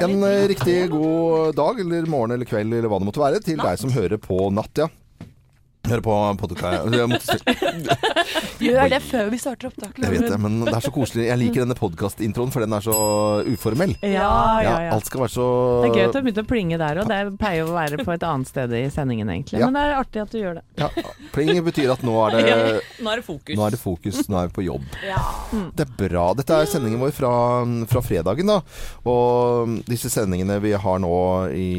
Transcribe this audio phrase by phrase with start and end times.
[0.00, 3.60] En eh, riktig god dag eller morgen eller kveld eller hva det måtte være til
[3.60, 4.88] deg som hører på natt, ja.
[5.90, 7.48] Hører på podkast
[8.60, 10.04] Gjør det før vi starter opptaket.
[10.04, 11.24] Jeg vet det, men det er så koselig.
[11.26, 12.96] Jeg liker denne podkastintroen, for den er så
[13.48, 13.94] uformell.
[14.04, 14.28] Ja,
[14.62, 14.92] ja, ja.
[14.94, 15.46] Alt skal være så
[15.82, 17.10] Det er gøy at du har begynt å plinge der òg.
[17.10, 19.58] Det pleier å være på et annet sted i sendingen, egentlig.
[19.62, 19.70] Ja.
[19.70, 20.64] Men det er artig at du gjør det.
[20.78, 20.90] ja,
[21.34, 22.44] Pling betyr at nå er det
[23.04, 23.56] Nå er det fokus.
[23.56, 24.86] Nå er det fokus, nå er vi på jobb.
[25.00, 26.26] Det er bra.
[26.38, 27.32] Dette er sendingen vår fra,
[27.90, 28.60] fra fredagen, da.
[29.10, 31.14] Og disse sendingene vi har nå
[31.56, 31.70] i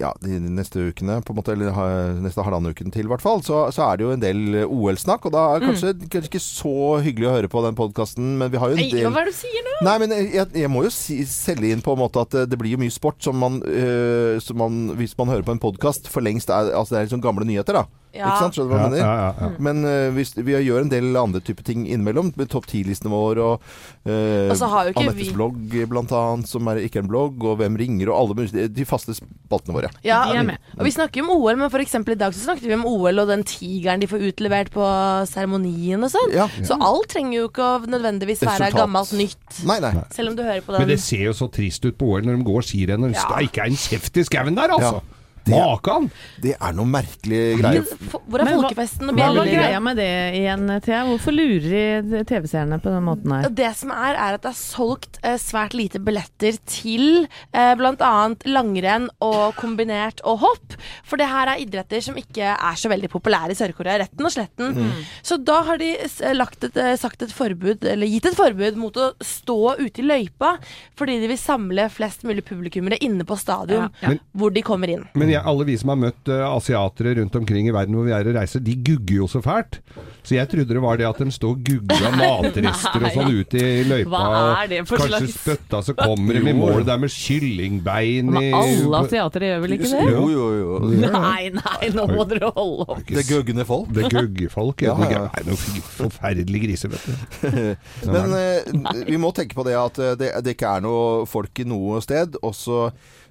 [0.00, 3.42] ja, de neste ukene, på en måte, eller neste halvannen uken til i hvert fall,
[3.46, 5.28] så, så er det jo en del OL-snakk.
[5.28, 8.52] Og da er det kanskje, kanskje ikke så hyggelig å høre på den podkasten, men
[8.52, 9.74] vi har jo en del hva er det du sier nå?
[9.88, 12.60] Nei, men jeg, jeg må jo si, selge inn på en måte at det, det
[12.60, 16.08] blir jo mye sport som man, øh, som man Hvis man hører på en podkast
[16.10, 18.03] for lengst er, Altså det er sånn gamle nyheter, da.
[18.14, 18.28] Ja.
[18.30, 18.54] Ikke sant?
[18.58, 19.04] Skjønner du hva jeg mener?
[19.04, 19.48] ja, ja.
[19.58, 23.42] Men uh, hvis, vi gjør en del andre typer ting innimellom, med topp 10-listene våre
[23.54, 23.64] og
[24.06, 28.10] uh, ikke Anettes vi- blogg, blant annet, som er ikke en blogg, og Hvem ringer,
[28.12, 29.90] og alle de faste spaltene våre.
[30.06, 30.58] Ja, De er med.
[30.78, 33.18] og vi snakker jo om OL, men eksempel i dag så snakket vi om OL
[33.22, 34.84] og den tigeren de får utlevert på
[35.30, 36.32] seremonien og sånn.
[36.34, 36.46] Ja.
[36.64, 38.80] Så alt trenger jo ikke å nødvendigvis være Resultat.
[38.84, 39.58] gammelt nytt.
[39.68, 39.92] Nei, nei.
[40.14, 40.84] Selv om du hører på den.
[40.84, 43.20] Men det ser jo så trist ut på OL når de går skirenn og det
[43.20, 43.42] Ja.
[43.44, 45.00] ikke er en kjeft i skauen der, altså.
[45.00, 45.20] Ja.
[45.50, 46.08] Makan!
[46.40, 47.84] Det er noe merkelig greier.
[48.14, 51.02] Hvor er folkefesten og Hva er greia med det igjen, Thea?
[51.08, 53.48] Hvorfor lurer de TV-seerne på den måten her?
[53.52, 58.12] Det som er, er at det er solgt eh, svært lite billetter til eh, bl.a.
[58.48, 60.76] langrenn og kombinert og hopp.
[61.06, 64.34] For det her er idretter som ikke er så veldig populære i Sør-Korea, retten og
[64.34, 64.72] sletten.
[64.78, 65.04] Mm.
[65.24, 65.92] Så da har de
[66.36, 70.08] lagt et, eh, sagt et forbud, eller gitt et forbud mot å stå ute i
[70.08, 70.54] løypa,
[70.98, 74.18] fordi de vil samle flest mulig publikummere inne på stadion, Ja, ja.
[74.32, 75.04] hvor de kommer inn.
[75.14, 78.14] Men jeg, alle vi som har møtt uh, asiatere rundt omkring i verden hvor vi
[78.16, 79.80] er og reiser, de gugger jo så fælt.
[80.24, 83.60] Så jeg trodde det var det at de står og gugger matrester og sånn ute
[83.60, 84.10] i løypa.
[84.24, 88.30] Hva er det for Kanskje slags- spytta, så kommer de i mål der med kyllingbein
[88.30, 90.02] i Men alle asiatere gjør vel ikke det?
[90.14, 90.78] Jo, jo, jo.
[91.04, 93.02] Nei, nei, nå må dere holde opp.
[93.10, 93.90] Det guggende folk.
[93.94, 94.84] Det gugger folk.
[94.86, 95.22] Ja, Ja, ja.
[95.34, 97.58] Nei, noen forferdelige griser, vet du.
[98.14, 101.60] Men uh, vi må tenke på det at eh, det, det ikke er noe folk
[101.60, 102.38] i noe sted.
[102.44, 102.54] Og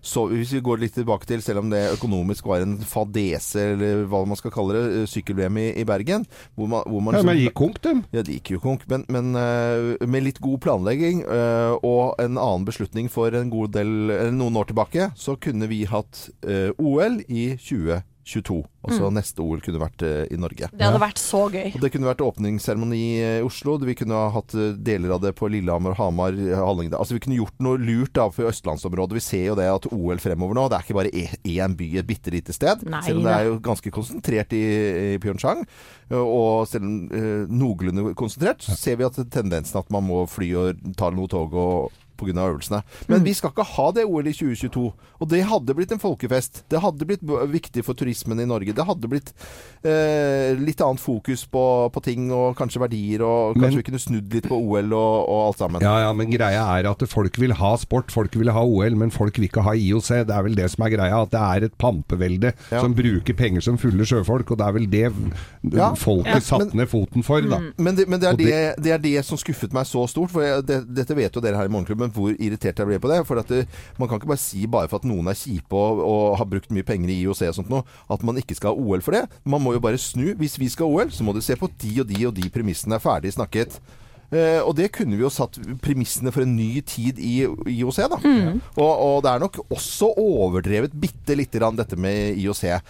[0.03, 4.03] så, hvis vi går litt tilbake til, selv om det økonomisk var en fadese, eller
[4.11, 6.27] hva man skal kalle det, eh, sykkel-VM i, i Bergen
[6.57, 8.03] hvor man, hvor man Ja, men gikk konk, dem.
[8.11, 12.35] ja, det gikk jo konk, men, men uh, med litt god planlegging uh, og en
[12.35, 13.93] annen beslutning for en god del,
[14.35, 18.03] noen år tilbake, så kunne vi hatt uh, OL i 2022.
[18.83, 20.67] Altså neste OL kunne vært uh, i Norge.
[20.73, 21.69] Det hadde vært så gøy.
[21.75, 23.77] Og Det kunne vært åpningsseremoni i Oslo.
[23.83, 26.99] Vi kunne ha hatt eh, deler av det på Lillehammer, Hamar, eh, Hallingdal.
[26.99, 29.15] Altså Vi kunne gjort noe lurt da for østlandsområdet.
[29.19, 31.13] Vi ser jo det at OL fremover nå, det er ikke bare
[31.43, 32.83] én by, et bitte lite sted.
[32.87, 34.63] Nei selv om det er jo ganske konsentrert i,
[35.15, 35.63] i Pyeongchang.
[36.11, 40.23] eh, Og selv om uh, noenlunde konsentrert, så ser vi at tendensen at man må
[40.27, 42.33] fly og ta noe tog og pga.
[42.33, 42.83] øvelsene.
[43.07, 43.25] Men Mm.
[43.25, 44.93] vi skal ikke ha det OL i 2022.
[45.21, 46.63] Og det hadde blitt en folkefest.
[46.69, 48.73] Det hadde blitt viktig for turismen i Norge.
[48.73, 49.33] Det hadde blitt
[49.83, 51.63] eh, litt annet fokus på,
[51.93, 55.29] på ting og kanskje verdier, og kanskje Men- vi kunne snudd litt på OL og,
[55.29, 55.81] og alt sammen.
[55.81, 59.11] Ja, ja, men greia er at folk vil ha sport, folk vil ha OL, men
[59.11, 60.25] folk vil ikke ha IOC.
[60.27, 62.81] Det er vel det som er greia, at det er et pampevelde Ja.
[62.81, 65.13] som bruker penger som fulle sjøfolk, og det er vel det
[65.73, 65.93] Ja.
[65.95, 67.59] folket Ja, satte ned foten for, da.
[67.77, 70.31] Men, det, men det, er det, det- det er det som skuffet meg så stort.
[70.31, 73.11] For jeg, det, Dette vet jo dere her i Morgenklubben, hvor irritert jeg ble på
[73.11, 73.21] det.
[73.27, 73.63] For det,
[73.99, 76.71] Man kan ikke bare si bare for at noen er kjipe og, og har brukt
[76.73, 79.25] mye penger i IOC og sånt noe, at man ikke skal ha OL for det.
[79.45, 80.33] Man må jo bare snu.
[80.39, 82.49] Hvis vi skal ha OL, så må du se på de og de og de
[82.53, 83.79] premissene er ferdig snakket.
[84.33, 88.17] Eh, og det kunne vi jo satt premissene for en ny tid i IOC, da.
[88.73, 92.63] Og, og det er nok også overdrevet bitte lite grann dette med IOC.
[92.65, 92.81] Jeg,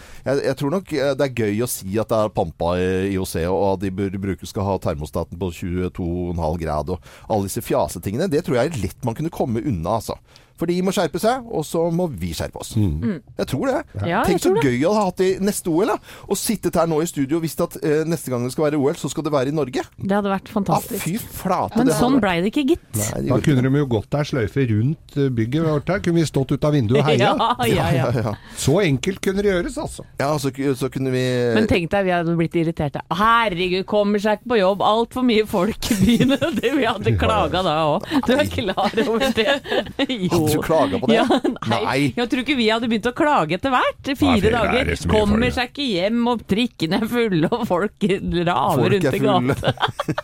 [0.46, 3.34] jeg tror nok eh, det er gøy å si at det er pampa i IOC,
[3.50, 8.30] og at de bør bruke skal ha termostaten på 22,5 grad og alle disse fjasetingene.
[8.32, 10.16] Det tror jeg er lett man kunne komme unna, altså.
[10.54, 12.74] For de må skjerpe seg, og så må vi skjerpe oss.
[12.78, 13.80] Jeg tror det.
[14.06, 14.70] Ja, Tenk så tror det.
[14.70, 15.90] gøy å hadde hatt i neste OL.
[15.90, 15.96] da
[16.30, 18.78] Og sittet her nå i studio og visst at eh, neste gang det skal være
[18.78, 19.82] OL, så skal det være i Norge.
[19.98, 21.02] Det hadde vært fantastisk.
[21.02, 21.26] fantastisk.
[21.26, 21.78] fy flate.
[21.80, 22.86] Men det sånn blei det ikke, gitt.
[23.00, 26.02] Nei, det Da kunne de jo gått der sløyfe rundt eh, bygget vårt her.
[26.06, 27.32] Kunne vi stått ut av vinduet og heia.
[27.74, 28.32] Ja, ja, ja.
[28.60, 30.04] Så enkelt kunne det gjøres, altså.
[30.20, 31.22] ja så, så kunne vi
[31.56, 33.02] Men tenk deg, vi hadde blitt irriterte.
[33.14, 36.36] Herregud, kommer seg ikke på jobb, altfor mye folk i byen.
[36.60, 38.06] Det, vi hadde klaga da òg.
[38.28, 39.56] Du er klar over det?
[40.34, 40.43] Jo.
[40.52, 41.16] Du klaga på det?
[41.18, 41.26] Ja,
[41.70, 41.80] nei.
[41.84, 41.96] Nei.
[42.16, 44.12] Jeg tror ikke vi hadde begynt å klage etter hvert.
[44.18, 44.92] Fire nei, er dager.
[45.10, 49.74] Kommer seg ikke hjem, og trikkene er fulle, og folk raver rundt i gata.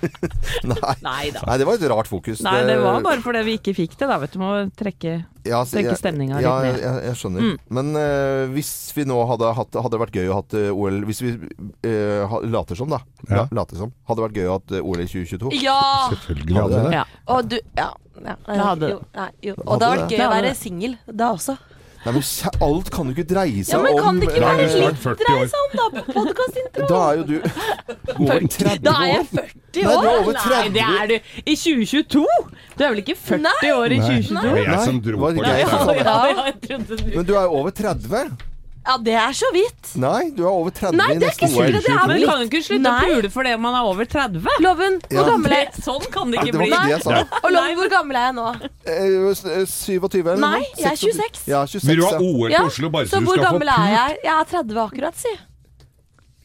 [0.70, 0.94] Nei.
[1.04, 1.42] Nei da.
[1.46, 2.42] Nei, det var et rart fokus.
[2.44, 4.20] Nei, det var bare fordi vi ikke fikk det, da.
[4.22, 6.78] Vet du, må trekke Ja, så senke jeg- stemninga litt ja, ned.
[6.80, 7.46] Ja, jeg, jeg skjønner.
[7.46, 7.56] Mm.
[7.78, 11.00] Men uh, hvis vi nå hadde hatt Hadde det vært gøy å hatt eh, OL
[11.08, 13.00] Hvis vi uh, later som, da.
[13.28, 13.44] Ja.
[13.44, 13.94] La, later som.
[14.08, 15.54] Hadde det vært gøy å hatt OL i 2022?
[15.64, 15.80] Ja!
[16.12, 16.94] Selvfølgelig hadde det det.
[17.00, 17.04] Ja.
[17.34, 17.90] Og du Ja.
[18.20, 18.36] ja.
[18.46, 19.56] Det hadde jo, nei, jo.
[19.56, 21.56] Hadde Og det hadde vært gøy Det å være singel da også.
[22.00, 22.22] Nei, men
[22.64, 25.02] alt kan jo ikke dreie seg om Ja, men om kan det ikke være litt
[25.20, 26.04] dreie seg om, da?
[26.14, 26.86] Podkastintro.
[26.88, 27.34] Da er jo du
[28.16, 28.84] over 30 år.
[28.86, 29.26] Da er jeg år.
[29.30, 30.20] 40 Nei, du er år!
[30.20, 30.50] over 30.
[30.50, 32.22] Nei, det er du i 2022!
[32.76, 33.72] Du er vel ikke 40 Nei.
[33.76, 34.34] år i 2022?
[34.34, 35.44] Nei, det var jeg som dro på det.
[35.44, 38.49] Ja, ja, jeg du Men du er jo over 30.
[38.90, 39.90] Ja, det er så vidt.
[40.02, 42.46] Nei, du er over 30 Nei, det er ikke sikkert det er Men kan jo
[42.48, 44.48] ikke slutte å pule fordi man er over 30.
[44.64, 45.26] Loven, hvor Ja.
[45.30, 45.84] gammel er jeg?
[45.86, 46.74] sånn kan det Nei, ikke det var bli.
[46.74, 47.38] ikke det jeg sa.
[47.44, 48.48] Og Loven, hvor gammel er jeg nå?
[48.90, 50.72] Eh, eh, 27 eller Nei, noe?
[50.76, 51.14] jeg er 26.
[51.14, 51.46] 26.
[51.54, 51.86] Ja, 26.
[51.86, 53.52] Vil du ha OL OL Ja, til Oslo bare Så så du hvor skal få
[53.52, 53.94] gammel er pult?
[53.94, 54.18] jeg?
[54.24, 55.34] Jeg er 30 akkurat, si.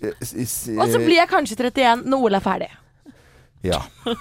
[0.05, 2.69] Eh, Og så blir jeg kanskje 31 når OL er ferdig.
[3.65, 3.81] Ja.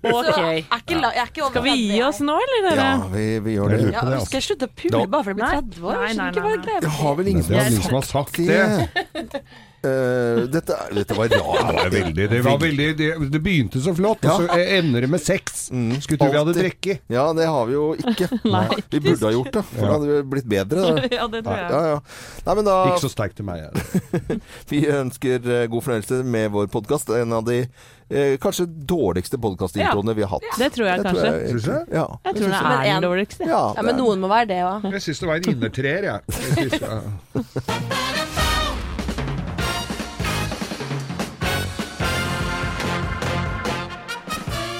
[0.00, 2.86] Så er ikke, la, er ikke Skal vi gi oss nå, eller dere?
[2.88, 3.78] ja, vi, vi gjør det.
[3.80, 4.46] Jeg lurer Ja, på det, skal jeg altså.
[4.48, 5.96] slutte å pule bare for jeg blir 30 år?
[5.96, 7.82] Nei, Jeg skjønner nei, hva nei, det greier har vel ingen Det er som ingen
[7.82, 9.42] som har har sagt sagt det.
[9.80, 11.70] Eh, dette, dette var Det rart.
[11.72, 14.34] var veldig, det, var veldig det, det begynte så flott, Ja.
[14.34, 15.70] og så ender det med sex.
[15.72, 16.66] Mm, Skulle tro vi hadde alltid.
[16.66, 17.00] drukket.
[17.08, 18.28] Ja, det har vi jo ikke.
[18.56, 18.66] Nei.
[18.92, 20.84] Vi burde ha gjort det, for det hadde blitt bedre.
[20.84, 21.08] Da.
[21.16, 21.70] Ja, det tror jeg.
[21.72, 22.02] Ja, ja.
[22.50, 23.64] Nei, men da Ikke så sterkt til meg.
[23.64, 24.40] jeg.
[24.74, 27.08] Vi ønsker eh, god fornøyelse med vår podkast.
[27.16, 27.62] En av de
[28.10, 30.58] eh, kanskje dårligste podkastintroene vi har hatt.
[30.58, 31.24] Det tror jeg Det kanskje.
[31.30, 31.94] jeg jeg, du?
[31.96, 32.06] Ja.
[32.24, 33.46] Jeg tror det er den en- dårligste.
[33.46, 34.90] Ja, Ja, men noen må være det òg.
[34.92, 36.20] Jeg syns det var en innertreer, jeg.
[36.28, 38.00] jeg synes, ja.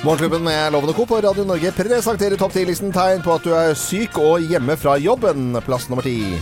[0.05, 1.05] Morgenklubben med Lovende Co.
[1.07, 4.95] på Radio Norge presenterer topp 10-listen tegn på at du er syk og hjemme fra
[4.97, 5.53] jobben.
[5.67, 6.39] Plass nummer ti.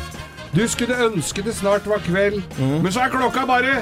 [0.55, 3.75] Du skulle ønske det snart var kveld, men så er klokka bare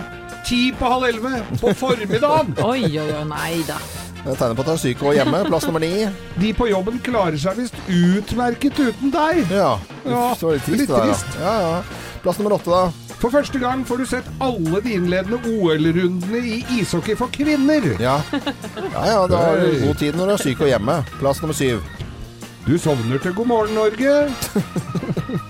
[0.47, 2.53] ti på halv elleve på formiddagen.
[2.71, 3.79] Oi, oi, oi, nei da.
[4.27, 5.41] Jeg tegner på at du er syk og hjemme.
[5.47, 5.91] Plass nummer ni.
[6.41, 9.43] De på jobben klarer seg visst utmerket uten deg.
[9.55, 9.77] Ja.
[10.07, 11.37] Ja, Uff, så var det trist, litt der, trist.
[11.37, 11.45] da.
[11.45, 12.17] Ja, ja.
[12.25, 13.13] Plass nummer åtte, da.
[13.21, 17.87] For første gang får du sett alle de innledende OL-rundene i ishockey for kvinner.
[18.03, 18.19] Ja.
[18.35, 20.99] ja, ja, da har du god tid når du er syk og hjemme.
[21.21, 21.81] Plass nummer syv.
[22.67, 24.17] Du sovner til God morgen Norge.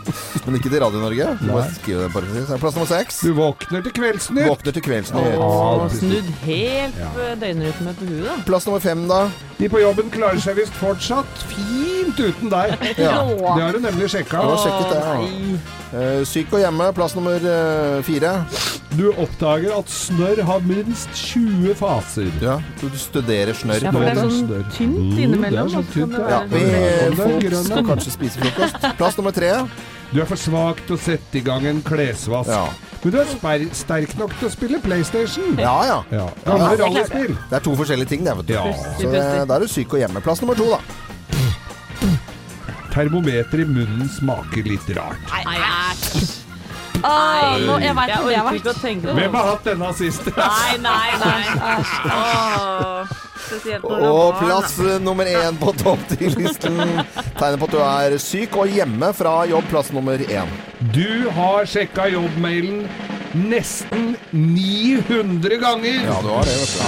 [0.47, 1.27] Men ikke til Radio Norge.
[1.41, 2.51] Du må skrive den parentes.
[2.63, 3.19] Plass nummer seks.
[3.27, 4.47] Du våkner til Kveldsnytt.
[4.47, 5.41] Våkner til Kveldsnytt.
[5.43, 7.11] Åh, snudd helt ja.
[7.41, 8.37] døgnrytme på huet, da.
[8.47, 9.25] Plass nummer fem, da.
[9.59, 12.77] De på jobben klarer seg visst fortsatt fint uten deg.
[12.97, 13.19] Ja.
[13.27, 14.41] Det har du nemlig sjekka.
[14.41, 15.77] Du har sjekket det, ja.
[15.97, 16.89] Eh, syk og hjemme.
[16.97, 18.33] Plass nummer uh, fire.
[18.97, 22.31] Du oppdager at snørr har minst 20 faser.
[22.41, 23.85] Ja, du du studerer snørr.
[23.85, 26.63] Ja, for det er sånn tynt tynt Mm, det er så så tynt, Ja, vi
[27.19, 28.89] folk skal kanskje spise frokost.
[28.97, 29.53] Plass nummer tre.
[30.13, 32.49] Du er for svak til å sette i gang en klesvask.
[32.51, 32.67] Ja.
[33.03, 35.57] Men du er sper sterk nok til å spille PlayStation.
[35.61, 35.99] Ja, ja.
[36.11, 36.29] Ja.
[36.47, 36.85] Gamle Ja.
[36.85, 37.37] rallyspill.
[37.51, 38.53] Det er to forskjellige ting, det, vet du.
[38.55, 38.65] Ja.
[38.99, 39.13] Så
[39.47, 40.23] da er du syk og hjemme.
[40.25, 40.81] Plass nummer to, da.
[42.95, 45.21] Termometer i munnen smaker litt rart.
[45.45, 46.43] Nei, æsj.
[47.05, 48.63] Åh, nå, jeg veit Jeg hvor det har vært.
[49.21, 50.33] Hvem har hatt denne siste?
[50.33, 51.43] Nei, nei, nei.
[52.09, 52.86] Åh,
[53.83, 56.79] Og plass nummer én på topp ti-listen
[57.39, 59.69] tegner på at du er syk og hjemme fra jobb.
[59.71, 60.51] Plass nummer én.
[60.95, 62.87] Du har sjekka jobbmailen
[63.37, 66.01] nesten 900 ganger.
[66.07, 66.81] Ja, du har det, vet du.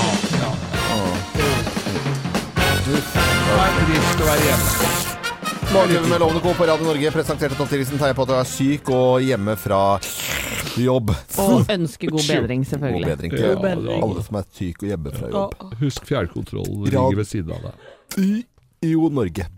[2.89, 2.97] Det
[3.59, 4.69] er trist å være hjemme.
[5.69, 6.55] Morgenklubben med Lovende Co.
[6.57, 9.99] på Radio Norge presenterte topp 10-listen tegn på at du er syk og hjemme fra
[10.85, 11.13] jobb.
[11.43, 13.05] Og ønske god bedring, selvfølgelig.
[13.05, 15.67] God bedring til ja, alle som er syke og hjemme fra jobb.
[15.83, 17.91] Husk fjernkontrollen ligger ved siden av deg.
[18.23, 19.49] i Jo Norge.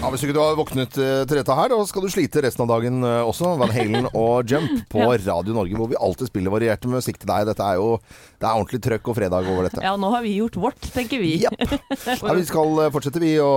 [0.00, 2.62] Ja, Hvis ikke du har våknet eh, til dette her, da skal du slite resten
[2.64, 3.50] av dagen eh, også.
[3.60, 7.44] Van Halen og Jump på Radio Norge, hvor vi alltid spiller varierte musikk til deg.
[7.50, 7.98] Dette er jo
[8.40, 9.82] det er ordentlig trøkk og fredag over dette.
[9.84, 11.34] Ja, nå har vi gjort vårt, tenker vi.
[11.44, 13.50] Ja, vi skal eh, fortsette vi å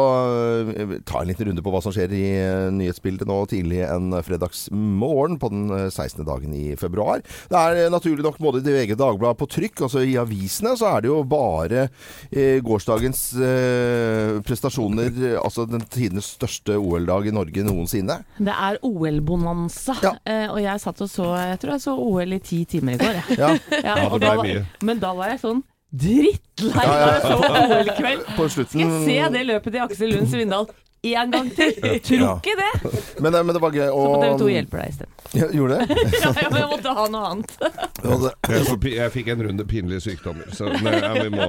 [0.73, 4.11] eh, ta en liten runde på hva som skjer i eh, nyhetsbildet nå tidlig en
[4.23, 6.23] fredagsmorgen på den eh, 16.
[6.27, 7.23] dagen i februar.
[7.51, 11.05] Det er naturlig nok både i VG Dagbladet på trykk, altså i avisene, så er
[11.05, 11.85] det jo bare
[12.31, 15.11] eh, gårsdagens eh, prestasjoner,
[15.41, 18.19] altså den tidenes største OL-dag i Norge noensinne.
[18.37, 19.97] Det er OL-bonanza.
[20.03, 20.15] Ja.
[20.27, 23.01] Eh, og jeg satt og så Jeg tror jeg så OL i ti timer i
[23.01, 23.19] går.
[23.21, 23.39] Jeg.
[23.39, 24.63] Ja, Ja, det og ble da mye.
[24.81, 25.61] Men da var jeg sånn
[25.93, 28.23] drittlei da jeg så OL-kveld.
[28.49, 30.65] Skal jeg se det løpet til Aksel Lund Svindal
[31.03, 31.73] en gang til?
[32.07, 32.33] Tror Ja.
[32.39, 32.91] ikke det!
[33.23, 33.87] Men, men det var gøy.
[33.87, 35.11] Så på TV 2 Og, hjelper deg isteden.
[35.41, 35.97] ja, gjorde det?
[36.23, 37.51] Ja, men jeg måtte ha noe annet.
[38.03, 41.45] Jeg, jeg fikk en runde pinlige sykdommer, så nei, ja, vi må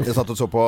[0.00, 0.62] Jeg satt og så på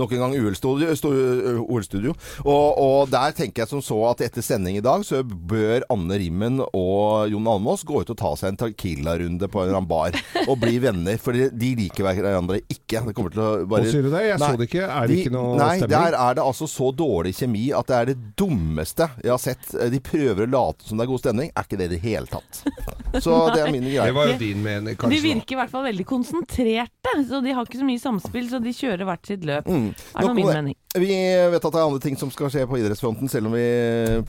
[0.00, 2.14] nok en gang OL-studio,
[2.44, 6.16] og, og der tenker jeg som så at etter sending i dag, så bør Anne
[6.22, 9.90] Rimmen og Jon Almaas gå ut og ta seg en Tequila-runde på en eller annen
[9.90, 13.04] bar og bli venner, for de liker hverandre ikke.
[13.10, 14.24] Det kommer til å bare Hva sier du det?
[14.30, 14.86] Jeg Nei, så det ikke.
[14.88, 15.94] Er det de- ikke noe Nei, stemning?
[15.98, 19.70] der er det altså så dårlig kjemi at det er det dummeste jeg har sett.
[19.78, 21.52] Eh, De prøver å late som det er god stemning.
[21.54, 22.62] Er ikke det i det hele tatt.
[23.24, 24.12] Så det er mine Det greier.
[24.16, 25.14] var jo din mening, kanskje.
[25.16, 28.58] De virker i hvert fall veldig konsentrerte, så de har ikke så mye samspill, så
[28.60, 29.64] de kjører hvert sitt løp.
[29.70, 29.86] Mm.
[30.12, 30.54] Er nå min det.
[30.58, 30.76] mening.
[30.98, 33.64] Vi vet at det er andre ting som skal skje på idrettsfronten, selv om vi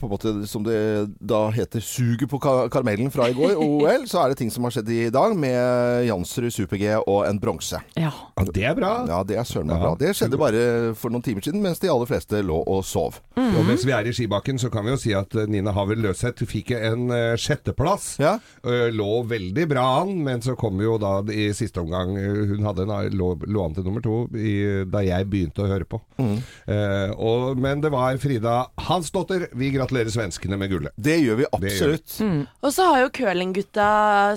[0.00, 0.78] på en måte, som det
[1.20, 4.64] da heter, suger på ka- karamellen fra i går, OL, så er det ting som
[4.64, 7.80] har skjedd i dag med Jansrud super-G og en bronse.
[8.00, 8.12] Ja.
[8.52, 8.92] Det er bra.
[9.10, 9.82] Ja, det er søren meg Ja.
[9.90, 9.94] bra.
[10.00, 13.20] Det skjedde bare for noen timer siden, mens de aller fleste lå og sov.
[13.40, 16.02] Og mens vi er i skibakken, så kan vi jo si at eh, Nina Havel
[16.04, 18.12] Løseth fikk en uh, sjetteplass.
[18.20, 18.34] Ja.
[18.60, 22.84] Uh, lå veldig bra an, men så kom jo da i siste omgang Hun hadde
[22.84, 26.00] en, lå, lå an til nummer to i, da jeg begynte å høre på.
[26.20, 28.54] Eh, og, men det var Frida
[28.88, 29.46] Hansdotter.
[29.56, 30.92] Vi gratulerer svenskene med gullet.
[31.00, 31.70] Det gjør vi gjør vi.
[31.70, 32.16] absolutt.
[32.60, 33.88] Og så har jo curlinggutta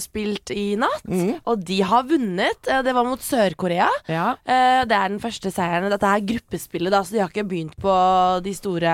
[0.04, 1.04] spilt i natt,
[1.50, 2.70] og de har vunnet.
[2.86, 3.90] Det var mot Sør-Korea.
[4.08, 4.30] ja.
[4.46, 5.90] Eh, Det er den første seieren.
[5.92, 7.94] Dette er gruppespillet, da, så de har ikke begynt på
[8.46, 8.94] de store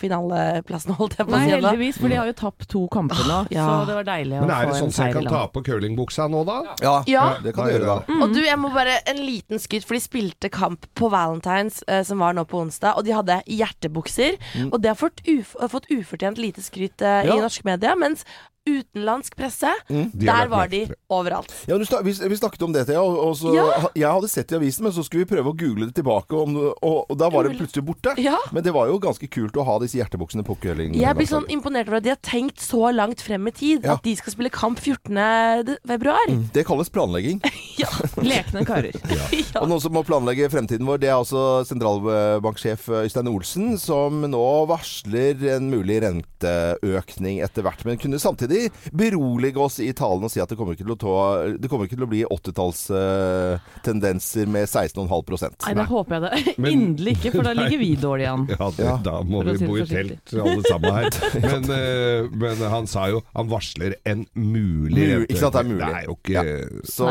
[0.00, 1.42] finaleplassene, holdt jeg på å si.
[1.46, 3.66] Nei, heldigvis, for de har jo tapt to kamper nå, ja.
[3.66, 6.28] så det var deilig Men er det sånn en at jeg kan ta på curlingbuksa
[6.32, 6.58] nå, da?
[6.84, 7.26] Ja, Ja.
[7.44, 7.98] det kan du gjøre da.
[8.10, 8.22] Mm.
[8.26, 12.02] Og du, jeg må bare en liten skryt, for de spilte kamp på Valentines, eh,
[12.06, 14.36] som var nå på onsdag, og de hadde hjertebukser.
[14.70, 17.34] Og det har fått, uf fått ufortjent lite skryt eh, Ja.
[17.36, 18.24] i norsk media, mens
[18.66, 20.82] utenlandsk presse, De der var de
[21.12, 21.52] overalt.
[21.68, 23.02] Ja, du snak, vi, vi snakket om det, Thea.
[23.02, 23.66] Og, og Ja.
[23.94, 26.34] Jeg hadde sett det i avisen, men så skulle vi prøve å google det tilbake.
[26.36, 28.14] Om, og, og da var det plutselig borte.
[28.20, 28.36] Ja.
[28.52, 30.96] Men det var jo ganske kult å ha disse hjertebuksene på curling.
[30.98, 33.86] Jeg blir sånn imponert over at de har tenkt så langt frem i tid.
[33.86, 33.96] Ja.
[33.96, 35.76] At de skal spille kamp 14.
[35.86, 36.32] februar.
[36.54, 37.40] Det kalles planlegging.
[37.82, 37.90] ja.
[38.22, 38.96] Lekne karer.
[39.16, 39.60] Ja.
[39.62, 44.42] Og noen som må planlegge fremtiden vår, det er altså sentralbanksjef Øystein Olsen, som nå
[44.70, 46.00] varsler en mulig
[46.42, 47.84] renteøkning etter hvert.
[47.86, 50.98] Men kunne samtidig berolige oss i talen og si at det kommer ikke til å,
[51.00, 51.14] ta,
[51.58, 56.72] det kommer ikke til å bli 80-tallstendenser med 16,5% Nei, da håper jeg det Men-
[56.76, 58.42] inderlig ikke, for da ligger vi dårlig an.
[58.56, 58.94] Ja, det, Ja.
[59.04, 61.06] da må vi si bo i telt alle sammen her.
[61.46, 65.60] Men, eh, men han sa jo Han varsler en mulig Mul- rente- ikke sant, det
[65.60, 65.80] er mulig.
[65.80, 66.42] Det er jo ikke Ja.
[66.90, 67.06] Så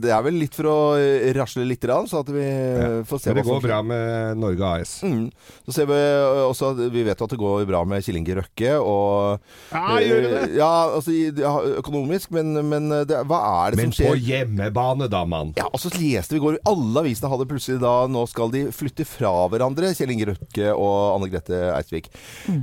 [0.00, 3.02] det er vel litt for å eh, rasle litt, så at vi ja.
[3.08, 4.02] får se Men det hva som går bra med
[4.40, 4.92] Norge AS.
[5.06, 5.26] Mm.
[5.66, 8.34] Så ser vi øh, også at Vi vet at det går bra med Killinger Inge
[8.70, 8.86] Røkke.
[8.90, 9.40] Og,
[9.72, 10.42] Ja, gjør det det?
[10.50, 14.14] øh, Ja, altså i- ja, økonomisk, men, men det, hva er det Men som på
[14.16, 14.46] skjer?
[14.46, 15.52] hjemmebane, da, mann.
[15.56, 18.64] Ja, og så leste vi i går Alle avisene hadde plutselig da Nå skal de
[18.72, 22.08] flytte fra hverandre, Kjell Inge Røkke og Anne Grete Eidsvik.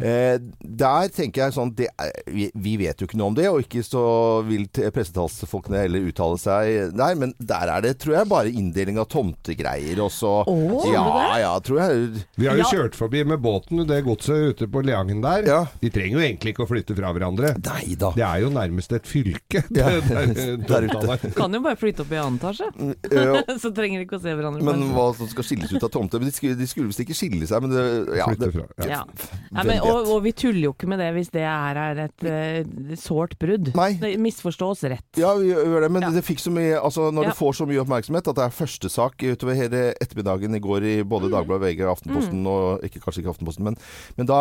[0.02, 3.48] Eh, der tenker jeg sånn det er, vi, vi vet jo ikke noe om det,
[3.50, 8.18] og ikke så vil t- pressetalsfolkene heller uttale seg der, men der er det, tror
[8.20, 11.04] jeg, bare inndeling av tomtegreier og så Åh, Ja,
[11.36, 12.26] det ja, tror jeg.
[12.38, 12.72] Vi har jo Ja.
[12.72, 15.44] kjørt forbi med båten det godset ute på Leangen der.
[15.48, 15.66] Ja.
[15.82, 17.54] De trenger jo egentlig ikke å flytte fra hverandre.
[17.66, 18.12] Nei da.
[18.16, 19.64] Det er jo nærmest et fylke.
[19.76, 19.90] Ja.
[20.08, 20.32] der,
[20.70, 21.02] Der ute.
[21.08, 21.26] der.
[21.38, 22.70] Kan jo bare flytte opp i annen etasje,
[23.18, 24.64] Ja, så trenger de ikke å se hverandre.
[24.68, 27.48] Men hva som skal skilles ut av tomter De skulle, de skulle visst ikke skille
[27.50, 27.84] seg, men det,
[28.20, 28.68] ja, det, fra.
[28.86, 29.02] Ja.
[29.02, 29.64] ja.
[29.64, 32.96] Men, og, og vi tuller jo ikke med det hvis det er, er et uh,
[33.00, 33.72] sårt brudd.
[33.78, 33.92] Nei.
[34.22, 35.08] Misforstås rett.
[35.20, 36.12] Ja, vi gjør det, men Ja.
[36.14, 37.32] det fikk så mye Altså, når Ja.
[37.34, 40.84] det får så mye oppmerksomhet at det er første sak utover hele ettermiddagen i går
[40.84, 41.10] i Mm.
[41.10, 43.76] både Dagbladet, VG, Aftenposten og ikke, Kanskje ikke Aftenposten, men,
[44.18, 44.38] men da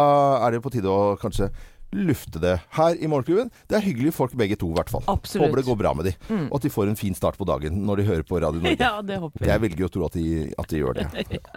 [0.46, 1.45] er det på tide å kanskje
[1.96, 3.50] lufte det her i Morgenklubben.
[3.68, 5.02] Det er hyggelige folk begge to, i hvert fall.
[5.08, 5.46] Absolutt.
[5.48, 6.46] Håper det går bra med de, Mm.
[6.50, 8.76] og at de får en fin start på dagen når de hører på Radio Norge.
[8.86, 9.48] Ja, det håper jeg.
[9.54, 10.26] Jeg velger jo å tro at de,
[10.58, 11.06] at de gjør det.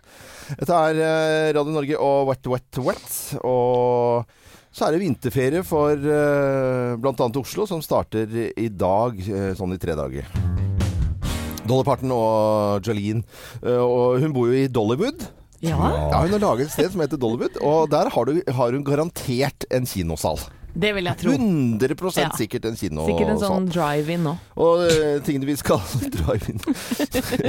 [0.60, 3.10] Dette er eh, Radio Norge og Wet Wet Wet.
[3.43, 4.25] Og
[4.72, 7.29] så er det vinterferie for uh, bl.a.
[7.41, 10.29] Oslo, som starter i dag, eh, sånn i tre dager.
[11.69, 13.22] Dolly Parton og Jolene.
[13.63, 15.25] eh, og hun bor jo i Dollywood.
[15.61, 15.75] Ja,
[16.11, 18.85] Ja, Hun har laget et sted som heter Dollywood, og der har, du, har hun
[18.87, 20.39] garantert en kinosal.
[20.73, 21.31] Det vil jeg tro.
[21.33, 22.29] 100 Ja.
[22.38, 23.05] sikkert en kino.
[23.07, 24.35] Sikkert en sånn drive-in nå.
[24.59, 25.81] Og uh, tingene vi skal
[26.17, 26.59] drive-in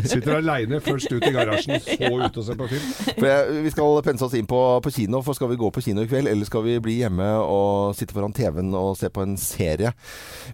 [0.09, 2.87] Sitter aleine først ut i garasjen, så ut og se på film.
[3.19, 5.83] For jeg, Vi skal pense oss inn på, på kino, for skal vi gå på
[5.85, 9.25] kino i kveld, eller skal vi bli hjemme og sitte foran TV-en og se på
[9.27, 9.93] en serie?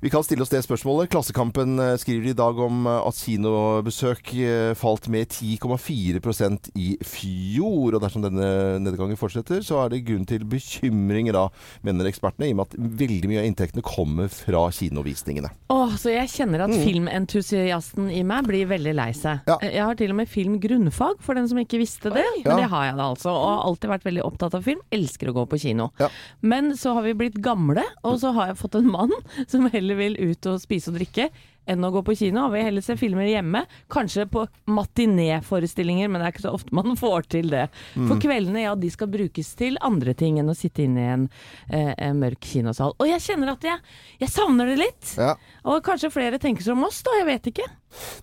[0.02, 1.10] Vi kan stille oss det spørsmålet.
[1.12, 4.32] Klassekampen eh, skriver i dag om eh, at kinobesøk
[4.76, 7.96] falt med 10,4% i fjor.
[7.96, 8.50] Og dersom denne
[8.82, 11.46] nedgangen fortsetter, så er det grunn til bekymringer da,
[11.86, 15.50] mener ekspertene, og med at veldig mye av inntektene kommer fra kinovisningene.
[15.72, 19.44] Åh, så jeg kjenner at filmentusiasten i meg blir veldig lei seg.
[19.48, 19.58] Ja.
[19.62, 22.24] Jeg har til og med filmgrunnfag, for den som ikke visste det.
[22.40, 22.48] Ja.
[22.48, 23.34] Men det har jeg da altså.
[23.34, 24.80] Og har alltid vært veldig opptatt av film.
[24.94, 25.90] Elsker å gå på kino.
[26.00, 26.08] Ja.
[26.40, 29.12] Men så har vi blitt gamle, og så har jeg fått en mann
[29.52, 31.30] som heller vil ut og spise og drikke
[31.66, 32.46] enn å gå på kino.
[32.46, 33.64] Og vil heller se filmer hjemme.
[33.92, 37.66] Kanskje på matinéforestillinger, men det er ikke så ofte man får til det.
[37.94, 38.08] Mm.
[38.10, 41.28] For kveldene, ja, de skal brukes til andre ting enn å sitte inne i en,
[41.68, 42.96] eh, en mørk kinosal.
[43.00, 45.16] Og jeg kjenner at jeg, jeg savner det litt.
[45.18, 45.34] Ja.
[45.66, 47.18] Og kanskje flere tenker som oss, da.
[47.20, 47.68] Jeg vet ikke.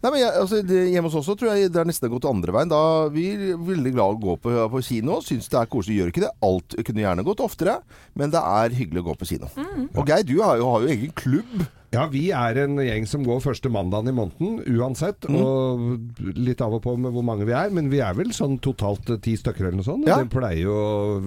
[0.03, 2.27] Nei, men jeg, altså, det, Hjemme hos oss også tror jeg det er nesten gått
[2.29, 2.72] andre veien.
[2.74, 5.20] Da er veldig glad i å gå på, på kino.
[5.25, 6.00] Syns det er koselig.
[6.01, 6.77] Gjør ikke det alt.
[6.88, 7.79] kunne gjerne gått oftere,
[8.20, 9.50] men det er hyggelig å gå på kino.
[9.93, 11.63] Og Geir, du har jo, har jo egen klubb.
[11.93, 15.27] Ja, vi er en gjeng som går første mandagen i måneden uansett.
[15.29, 18.55] Og litt av og på med hvor mange vi er, men vi er vel sånn
[18.65, 20.08] totalt eh, ti stykker eller noe sånt.
[20.10, 20.17] Ja.
[20.25, 20.77] Det jo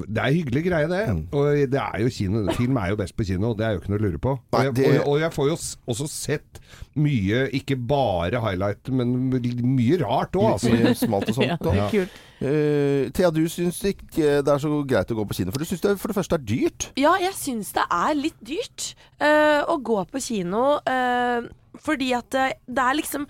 [0.09, 1.05] Det er hyggelig greie, det.
[1.31, 2.43] Og det er jo kino.
[2.59, 4.35] Film er jo best på kino, det er jo ikke noe å lure på.
[4.43, 5.57] Og Nei, jeg, det- og, og jeg får jo
[5.95, 6.61] også sett
[6.99, 10.73] mye, ikke bare highlight, men mye rart òg, altså.
[10.75, 11.52] Mye smalt og sånt.
[11.52, 12.23] Ja, det er kult.
[12.37, 15.68] Eh, Thea, du syns ikke det er så greit å gå på kino, for du
[15.68, 16.90] syns det for det første er dyrt.
[17.00, 18.90] Ja, jeg syns det er litt dyrt
[19.23, 20.66] uh, å gå på kino.
[20.85, 21.47] uh,
[21.83, 23.26] fordi at det, det er liksom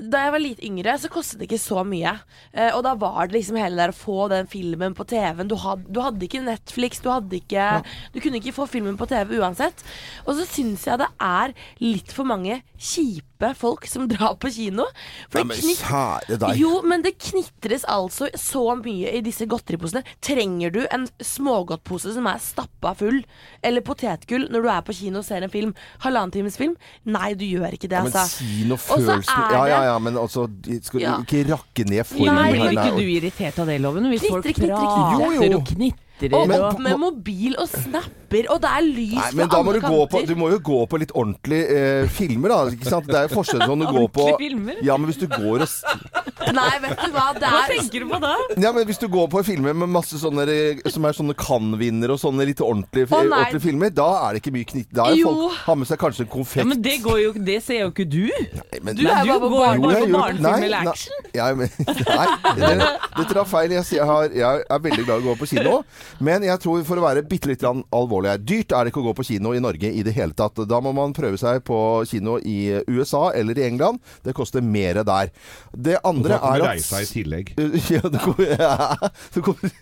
[0.00, 2.12] Da jeg var litt yngre, så kostet det ikke så mye.
[2.54, 5.50] Eh, og da var det liksom hele der å få den filmen på TV-en.
[5.50, 7.82] Du, had, du hadde ikke Netflix, du hadde ikke
[8.14, 9.84] Du kunne ikke få filmen på TV uansett.
[10.24, 14.84] Og så syns jeg det er litt for mange kjipe folk som drar på kino.
[15.32, 16.58] For Nei, men kjære deg.
[16.60, 20.02] jo, men det knitres altså så mye i disse godteriposene.
[20.20, 23.22] Trenger du en smågodtpose som er stappa full,
[23.62, 25.74] eller potetgull, når du er på kino og ser en film?
[26.04, 26.76] Halvannen times film?
[27.04, 28.44] Nei, du gjør ikke det, Ja, men altså.
[28.44, 31.16] kinofølelsen er Ja, ja, ja, men altså Skal Skal Ja.
[31.16, 32.34] du ikke rakke ned formen?
[32.34, 34.04] men Nei, blir ikke du irritert av det, Loven?
[34.10, 35.48] Hvis Knitre, folk knitre, prater knitre.
[35.48, 35.92] Jo, jo.
[36.28, 39.62] Og Og opp med mobil og snapper, og det er lys Nei, men fra da
[39.64, 40.20] må alle du gå på.
[40.28, 42.58] Du må jo gå på litt ordentlige eh, filmer, da.
[42.76, 43.08] Ikke sant?
[43.08, 44.82] Det er jo forskjell på om du går på Ordentlige filmer?
[44.86, 45.68] Ja, men hvis du går og
[46.50, 48.30] Nei, vet du hva, det Hva er tenker du på da?
[48.60, 52.16] Ja, men hvis du går på filmer med masse sånne eh, som er sånne Cannes-vinnere
[52.16, 53.40] og sånne litt ordentlige, Å, nei.
[53.42, 54.88] ordentlige filmer, da er det ikke mye knitt.
[54.94, 55.30] Da er Jo.
[55.34, 56.62] folk har med seg kanskje en konfekt.
[56.62, 58.24] Ja, men det, går jo, det ser jo ikke du.
[58.82, 61.30] men- Du, er jo bare på går bare på barnefilm nei, eller nei, action.
[61.34, 62.26] Ja, men, nei,
[62.60, 63.70] dere, dere tar feil.
[63.76, 65.76] Jeg, sier- jeg, har, jeg er veldig glad i å gå på kino.
[66.18, 69.08] Men jeg tror for å være bitte litt alvorlig her Dyrt er det ikke å
[69.10, 70.58] gå på kino i Norge i det hele tatt.
[70.68, 74.00] Da må man prøve seg på kino i USA eller i England.
[74.24, 75.30] Det koster mer der.
[75.72, 77.52] Det andre er du at reise i tillegg.
[77.94, 79.74] ja, det kommer, ja, det kommer.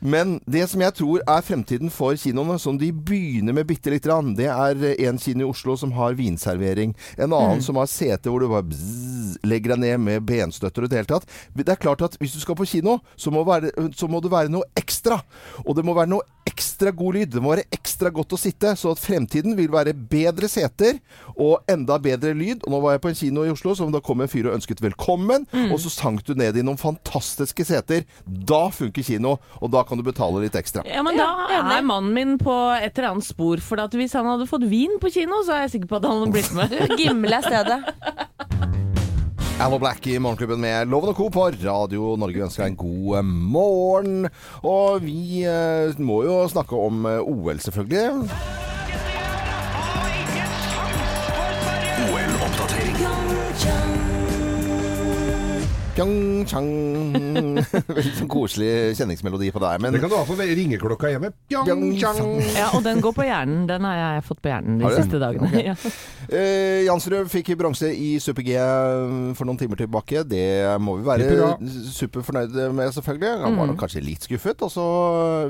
[0.00, 4.08] Men det som jeg tror er fremtiden for kinoene, som de begynner med bitte lite
[4.08, 6.94] grann, det er en kino i Oslo som har vinservering.
[7.16, 10.92] En annen som har sete hvor du bare bzz, legger deg ned med benstøtter og
[10.92, 11.28] det hele tatt.
[11.56, 14.32] Det er klart at hvis du skal på kino, så må, være, så må det
[14.32, 15.20] være noe ekstra.
[15.64, 17.30] Og det må være noe ekstra god lyd.
[17.34, 18.72] Det må være ekstra godt å sitte.
[18.78, 20.98] Så at fremtiden vil være bedre seter
[21.34, 22.64] og enda bedre lyd.
[22.64, 24.56] Og nå var jeg på en kino i Oslo som da kom en fyr og
[24.56, 28.06] ønsket velkommen, og så sank du ned i noen fantastiske seter.
[28.24, 30.86] Da funker kino, og da kan du betale litt ekstra.
[30.88, 33.60] Ja, men da Ja, er mannen min på et eller annet spor.
[33.64, 36.08] For at hvis han hadde fått vin på kino, så er jeg sikker på at
[36.08, 36.76] han hadde blitt med.
[37.00, 38.85] Gimle er stedet.
[39.58, 41.30] Allo Black i Morgenklubben med Loven og Co.
[41.32, 44.28] på Radio Norge ønsker deg en god eh, morgen.
[44.68, 48.28] Og vi eh, må jo snakke om eh, OL, selvfølgelig.
[52.04, 53.95] OL-oppdatering.
[55.96, 56.66] Pyeongchang
[57.96, 59.80] Veldig sånn koselig kjenningsmelodi på deg.
[59.80, 61.30] Men Det kan du ha på ringeklokka hjemme.
[61.48, 62.20] Pjong-tjang.
[62.52, 63.64] Ja, og den går på hjernen.
[63.70, 65.48] Den har jeg fått på hjernen de siste dagene.
[65.66, 65.74] Ja.
[66.26, 68.58] Eh, Jansrud fikk bronse i Super-G
[69.38, 70.24] for noen timer tilbake.
[70.28, 70.44] Det
[70.82, 71.56] må vi være
[71.94, 73.32] superfornøyde med, selvfølgelig.
[73.46, 74.62] Han var nok kanskje litt skuffet.
[74.66, 74.86] Og så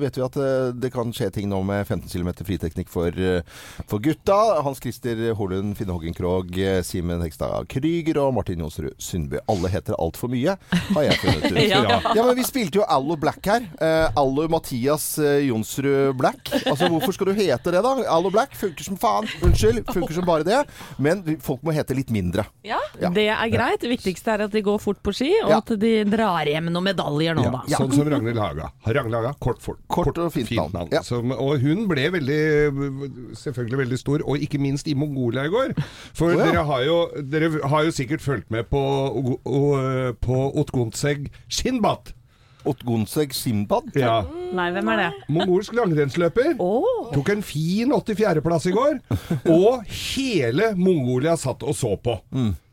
[0.03, 3.43] vet vi at eh, det kan skje ting nå med 15 km friteknikk for, eh,
[3.89, 4.39] for gutta.
[4.67, 9.43] Hans Christer Holund, Finne Hågen Krogh, eh, Simen Hekstad Krüger og Martin Jonsrud Sundby.
[9.51, 11.63] Alle heter altfor mye, har jeg funnet ut.
[11.67, 11.81] Ja.
[12.15, 13.65] Ja, men vi spilte jo Allo Black her.
[13.83, 16.51] Eh, Allo Mathias eh, Jonsrud Black.
[16.67, 17.93] Altså, hvorfor skal du hete det, da?
[18.13, 19.27] Allo Black funker som faen.
[19.45, 20.61] Unnskyld, funker som bare det.
[21.03, 22.45] Men folk må hete litt mindre.
[22.67, 22.79] Ja.
[23.01, 23.11] Ja.
[23.15, 23.81] Det er greit.
[23.83, 25.59] Det viktigste er at de går fort på ski, og Ja.
[25.63, 27.63] at de drar hjem noen medaljer nå, Ja, da.
[27.77, 28.71] Sånn som Ragnhild Haga.
[28.87, 30.89] Ragnhild Haga, kort, for, Kort og fint navn.
[30.95, 31.03] Ja.
[31.07, 32.41] Som, og hun ble veldig,
[33.39, 35.75] selvfølgelig veldig stor, og ikke minst i Mongolia i går.
[36.17, 36.49] For oh, ja.
[36.51, 36.97] dere, har jo,
[37.35, 42.13] dere har jo sikkert fulgt med på, og, o- på Otgonseg Shinbat.
[42.67, 43.93] Otgonseg Simbad?
[43.95, 44.25] Ja.
[44.57, 45.11] Nei, hvem er det?
[45.31, 46.57] Mongolsk langrennsløper.
[46.59, 47.13] Oh.
[47.15, 48.99] Tok en fin 84.-plass i går.
[49.55, 52.17] Og hele Mongolia satt og så på.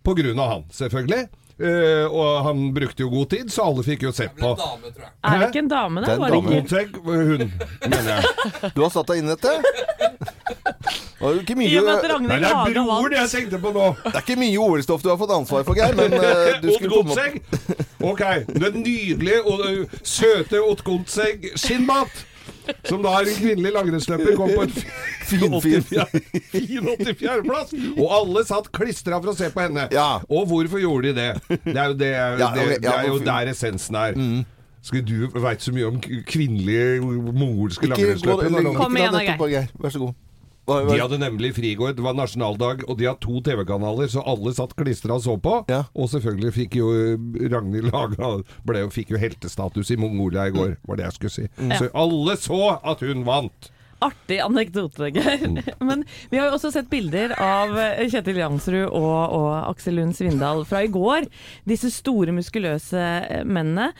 [0.04, 1.28] På grunn av han, selvfølgelig.
[1.62, 4.56] Uh, og han brukte jo god tid, så alle fikk jo sett på.
[4.58, 6.16] Er det ikke en dame, Det da?
[6.16, 6.88] er en Var det dame.
[6.90, 7.54] ikke hun,
[7.86, 8.72] mener jeg.
[8.74, 9.54] Du har satt deg inn i dette?
[11.24, 13.16] Det er ikke I og med at mye, Nei, det er Haga broren vant.
[13.16, 13.86] jeg tenkte på nå.
[14.04, 15.96] det er ikke mye OL-stoff du har fått ansvar for, Geir.
[15.96, 17.88] Men eh, du skulle på en måte.
[18.04, 18.22] Ok.
[18.60, 22.24] Den nydelige og ø, søte Otgonseg skinnmat.
[22.88, 24.72] Som da er en kvinnelig langrennsløper, kom på en
[25.28, 25.84] Fin, fin.
[25.84, 26.06] 84
[26.52, 27.74] fin 84.-plass.
[27.98, 29.88] Og alle satt klistra for å se på henne.
[29.92, 30.22] Ja.
[30.32, 31.60] Og hvorfor gjorde de det?
[31.66, 32.12] Det er jo, det,
[32.44, 34.20] Ja, det, ja, det er jo hvorfor- der essensen er.
[34.84, 38.50] Skal du veit så mye om k- kvinnelige mongolske Ikke gå langrennsløpere?
[38.52, 38.74] legg nå?
[38.76, 39.70] Kom igjen, da, Geir.
[39.80, 40.18] Vær så god.
[40.68, 44.76] De hadde nemlig frigård, det var nasjonaldag, og de har to TV-kanaler, så alle satt
[44.80, 45.58] klistra og så på.
[45.72, 45.82] Ja.
[45.94, 46.88] Og selvfølgelig fikk jo
[47.52, 48.30] Ragnhild Laga
[48.64, 51.48] ble, jo- fikk jo heltestatus i Mongolia i går, var det jeg skulle si.
[51.80, 53.70] Så alle så at hun vant!
[54.04, 55.46] Artig anekdote, Geir.
[55.88, 60.12] Men vi har jo også sett bilder av eh, Kjetil Jansrud og, og Aksel Lund
[60.18, 61.30] Svindal fra i går.
[61.64, 63.94] Disse store, muskuløse eh, mennene.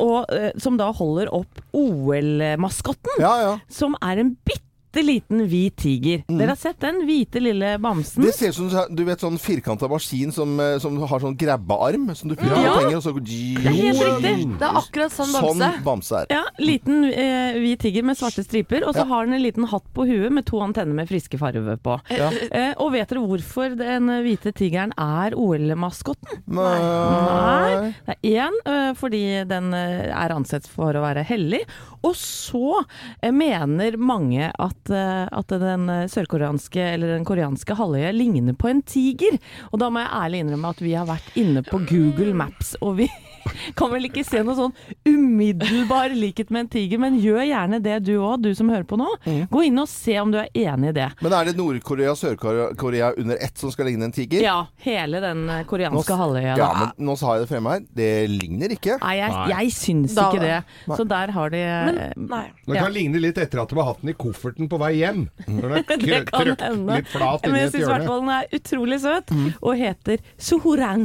[0.00, 3.52] Og, eh, som da holder opp OL-maskotten, Ja, ja.
[3.68, 4.64] som er en bitte
[4.98, 6.24] liten hvit tiger.
[6.26, 8.22] Dere har sett den hvite lille bamsen?
[8.26, 12.08] Det ser ut som du vet sånn firkanta maskin som, eh, som har sånn grabbearm,
[12.16, 12.74] som du putter Ja.
[12.74, 14.58] på penger, og så Det er helt riktig.
[14.58, 15.84] Det er akkurat sånn Sånn bamse.
[15.84, 16.26] bamse er.
[16.30, 19.04] Ja, liten eh, hvit tiger med svarte striper, og så Ja.
[19.04, 22.00] har den en liten hatt på huet med to antenner med friske farver på.
[22.10, 22.30] Ja.
[22.50, 26.42] Eh, og vet dere hvorfor den hvite tigeren er OL-maskotten?
[26.48, 26.80] Nei.
[26.80, 27.94] Nei.
[28.06, 31.62] Det er én eh, fordi den eh, er ansett for å være hellig,
[32.02, 32.84] og så
[33.30, 38.80] mener mange at, eh, at den eh, sørkoreanske eller den koreanske halvøya ligner på en
[38.82, 39.36] tiger.
[39.70, 43.02] Og da må jeg ærlig innrømme at vi har vært inne på Google Maps, og
[43.02, 43.10] vi
[43.78, 44.74] kan vel ikke se noe sånn
[45.08, 48.98] umiddelbar likhet med en tiger, men gjør gjerne det du òg, du som hører på
[49.00, 49.08] nå.
[49.50, 51.08] Gå inn og se om du er enig i det.
[51.24, 54.42] Men er det Nord-Korea og Sør-Korea under ett som skal ligne en tiger?
[54.44, 56.56] Ja, hele den eh, koreanske halvøya.
[56.60, 57.84] Ja, men nå sa jeg det fremme her.
[58.00, 58.98] Det ligner ikke.
[59.02, 60.58] Nei, jeg, jeg syns Da- ikke det.
[60.90, 60.98] Nei.
[61.00, 62.44] Så der har de Men eh, nei.
[62.66, 62.84] Det Ja.
[62.86, 65.26] kan ligne litt etter at du har hatt den i kofferten på vei hjem.
[65.48, 66.96] Når den er Det kan hende.
[67.00, 71.04] litt flat Men jeg syns i hvert fall den er utrolig søt, og heter Sohorang.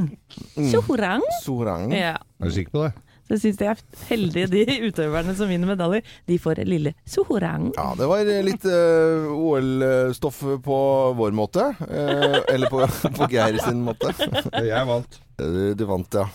[0.71, 1.21] Sohorang.
[1.26, 1.41] Mm.
[1.43, 1.91] Sohorang.
[1.95, 2.15] Ja.
[2.45, 2.93] Er du sikker på det?
[3.25, 6.05] Så jeg syns de er heldige, de utøverne som vinner medaljer.
[6.29, 7.71] De får lille sohorang.
[7.73, 10.77] Ja, det var litt uh, OL-stoff på
[11.17, 11.71] vår måte.
[11.81, 12.84] Uh, eller på,
[13.17, 14.13] på Geir sin måte.
[14.62, 15.17] Jeg vant.
[15.41, 16.27] Du, Du vant, ja.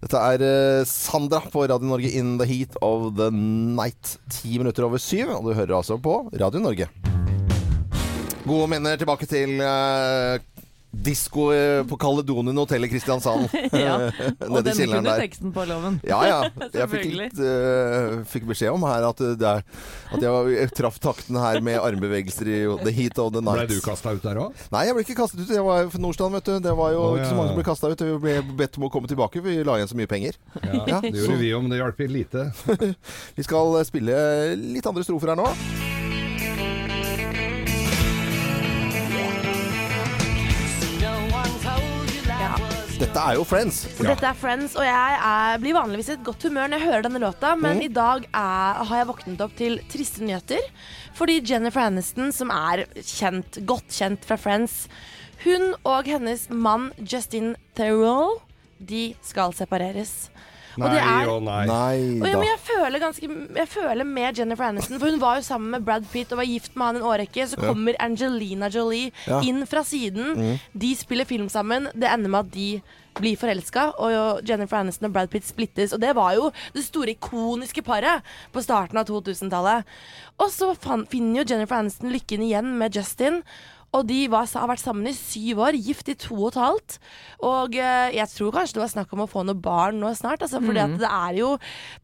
[0.00, 4.16] Dette er eh, Sandra på Radio Norge in the heat of the night.
[4.32, 6.88] Ti minutter over syv, og du hører altså på Radio Norge.
[8.46, 10.40] Gode minner tilbake til uh,
[10.90, 13.48] disko eh, på Caledonien Hotel i Kristiansand.
[13.70, 14.10] Ja,
[14.48, 15.20] Og Nede i den kunne der.
[15.22, 16.00] teksten på loven.
[16.06, 16.38] Ja, ja.
[16.80, 19.62] Jeg fikk, litt, uh, fikk beskjed om her at, det er,
[20.10, 23.78] at jeg, jeg traff takten her med armbevegelser i the heat of the Ble du
[23.84, 24.64] kasta ut der òg?
[24.74, 25.52] Nei, jeg ble ikke kastet ut.
[25.54, 26.56] Jeg var fra Nordstrand, vet du.
[26.64, 28.04] Det var jo Å, ikke så mange som ble kasta ut.
[28.06, 29.44] Vi ble bedt om å komme tilbake.
[29.44, 30.40] Vi la igjen så mye penger.
[30.64, 32.50] Ja, Ja, det gjorde vi om, det hjalp lite.
[33.36, 34.18] Vi skal spille
[34.58, 35.89] litt andre strofer her nå.
[43.00, 43.78] Dette er jo Friends.
[43.96, 47.04] Dette er Friends, og jeg er, blir vanligvis i et godt humør når jeg hører
[47.06, 47.84] denne låta, men Mm.
[47.86, 50.60] i dag er, har jeg våknet opp til triste nyheter.
[51.16, 54.86] Fordi Jennifer Aniston, som er kjent, godt kjent fra Friends,
[55.44, 58.40] hun og hennes mann Justin Theroux,
[58.80, 60.29] de skal separeres.
[60.76, 61.64] Og Nei det er- og nei.
[61.66, 62.38] Nei Og ja, da.
[62.38, 65.84] men jeg føler ganske Jeg føler med Jennifer Aniston, for hun var jo sammen med
[65.84, 67.48] Brad Pitt og var gift med han en årrekke.
[67.48, 69.40] Så kommer Angelina Jolie Ja.
[69.40, 70.58] inn fra siden.
[70.76, 71.88] De spiller film sammen.
[71.94, 72.82] Det ender med at de
[73.20, 75.92] blir forelska, og Jennifer Aniston og Brad Pitt splittes.
[75.92, 79.84] Og det var jo det store ikoniske paret på starten av 2000-tallet.
[80.38, 83.42] Og så fan, finner jo Jennifer Aniston lykken igjen med Justin.
[83.96, 86.98] Og de var, har vært sammen i syv år, gift i to og et halvt.
[87.46, 90.44] Og eh, jeg tror kanskje det var snakk om å få noe barn nå snart.
[90.46, 91.48] Altså, fordi at det er jo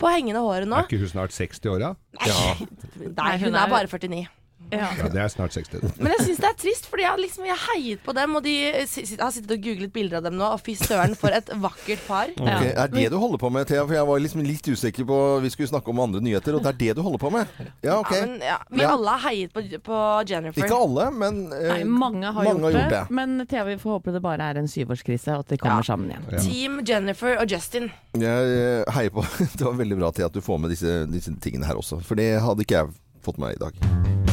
[0.00, 0.80] på hengende håret nå.
[0.82, 1.92] Er ikke hun snart 60 år, da?
[2.26, 4.26] Nei, hun er bare 49.
[4.72, 4.88] Ja.
[4.98, 5.82] Ja, det er snart 60.
[6.02, 8.34] Men jeg syns det er trist, fordi jeg har liksom, jeg heiet på dem.
[8.34, 8.54] Og de
[8.90, 12.02] si- har sittet og googlet bilder av dem nå, og fy søren, for et vakkert
[12.08, 12.32] par.
[12.36, 12.56] Ja.
[12.84, 13.84] Er det du holder på med, Thea?
[13.86, 16.72] For jeg var liksom litt usikker på Vi skulle snakke om andre nyheter, og det
[16.74, 17.46] er det du holder på med?
[17.84, 18.10] Ja, ok.
[18.16, 18.90] Ja, men, ja, vi Ja.
[18.96, 20.64] alle har heiet på, på Jennifer.
[20.66, 24.12] Ikke alle, men eh, Nei, mange har, mange gjort, det, Men Thea, vi får håpe
[24.12, 26.26] det bare er en syvårskrise, og at de kommer sammen igjen.
[26.32, 26.42] Ja.
[26.42, 27.90] Team Jennifer og Justin.
[28.18, 29.22] Jeg eh, heier på
[29.58, 32.18] Det var veldig bra Thea, at du får med disse, disse tingene her også, for
[32.18, 32.94] det hadde ikke jeg
[33.26, 34.25] fått med i dag.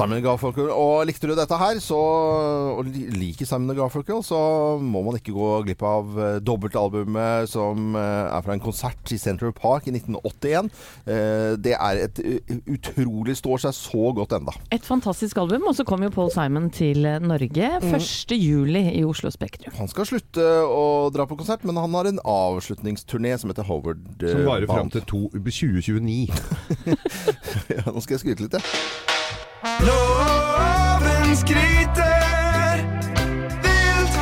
[0.00, 0.70] Simon Garfunkel.
[0.72, 1.98] Og likte du dette her, så,
[2.78, 4.40] og liker Simon Garfunkel, så
[4.80, 9.18] må man ikke gå glipp av eh, dobbeltalbumet som eh, er fra en konsert i
[9.20, 10.70] Central Park i 1981.
[11.04, 12.22] Eh, det er et
[12.70, 14.52] utrolig Står seg så godt enda.
[14.74, 18.34] Et fantastisk album, og så kom jo Paul Simon til Norge 1.
[18.36, 19.72] juli i Oslo Spektrum.
[19.78, 24.02] Han skal slutte å dra på konsert, men han har en avslutningsturné som heter Howard
[24.16, 24.26] Band.
[24.34, 26.28] Som varer fram til to, 2029.
[27.70, 29.19] Ja, nå skal jeg skryte litt, jeg.
[29.60, 32.78] Loven skryter
[33.60, 34.14] vilt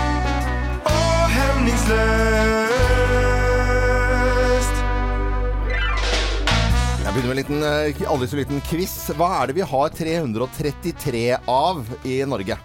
[0.82, 2.00] og hemningsløst.
[7.04, 9.14] Jeg begynner med en liten, eh, aldri så liten quiz.
[9.14, 12.58] Hva er det vi har 333 av i Norge?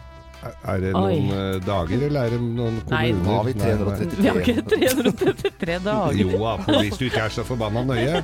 [0.67, 1.60] Er det noen Oi.
[1.65, 3.23] dager, eller er det noen Nei, kommuner?
[3.23, 3.97] nå har vi Nei, nei.
[3.97, 4.21] 333.
[4.23, 6.19] Vi har ikke 333 dager.
[6.19, 8.23] Jo, da, hvis du ikke er så forbanna nøye.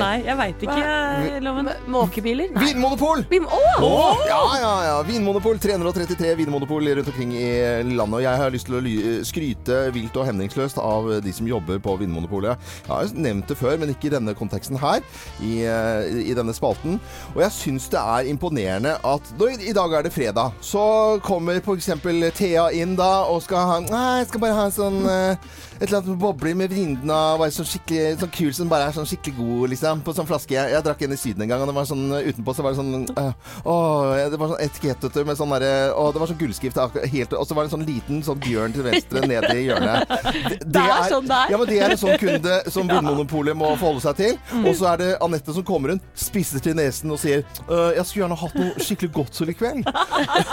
[0.00, 1.70] Nei, jeg veit ikke, Loven.
[1.92, 2.50] Måkebiler?
[2.56, 2.64] Nei.
[2.70, 3.24] Vinmonopol!
[3.30, 3.86] Vin oh!
[3.86, 4.96] Åh, ja, ja, ja.
[5.08, 5.58] Vinmonopol.
[5.62, 7.48] 333 vinmonopol rundt omkring i
[7.86, 8.18] landet.
[8.20, 11.80] Og jeg har lyst til å ly- skryte vilt og hemningsløst av de som jobber
[11.82, 12.60] på Vinmonopolet.
[12.86, 15.02] Jeg har nevnt det før, men ikke i denne konteksten her.
[15.44, 16.98] I, eh, i denne spalten.
[17.34, 19.32] Og jeg syns det er imponerende at
[19.66, 20.52] I dag er det fredag.
[20.64, 20.82] Så
[21.24, 21.90] kommer f.eks.
[22.36, 25.86] Thea inn da og skal ha Nei, jeg skal bare ha en sånn eh, et
[25.86, 29.36] eller annet bobler med vrinden og sånn skikkelig sånn kul som bare er sånn skikkelig
[29.36, 30.02] god, liksom.
[30.06, 30.54] På sånn flaske.
[30.56, 32.72] Jeg, jeg drakk en i Syden en gang, og det var sånn utenpå så var
[32.72, 33.32] det sånn øh,
[33.68, 36.80] Åh, det var sånn etikett, vet du, med sånn derre Å, det var sånn gullskrift
[37.12, 40.14] helt Og så var det en sånn liten sånn bjørn til venstre nede i hjørnet.
[40.46, 41.52] Det, Det er sånn det er.
[41.52, 44.38] Ja, men det er en sånn kunde som Vinmonopolet må forholde seg til.
[44.52, 44.66] Mm.
[44.70, 48.06] Og så er det Anette som kommer rundt, spisser til nesen og sier «Øh, Jeg
[48.06, 49.90] skulle gjerne hatt noe skikkelig godt sånn i kveld.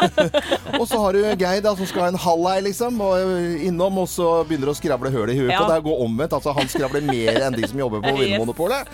[0.79, 4.09] og så har du Geir da, som skal ha en halvei, liksom, og innom, og
[4.11, 5.61] så begynner å skravle høl i huet Ja.
[5.63, 6.33] på Det Gå omvendt.
[6.37, 8.15] Altså, han skravler mer enn de som jobber på.
[8.21, 8.89] Vinmonopolet.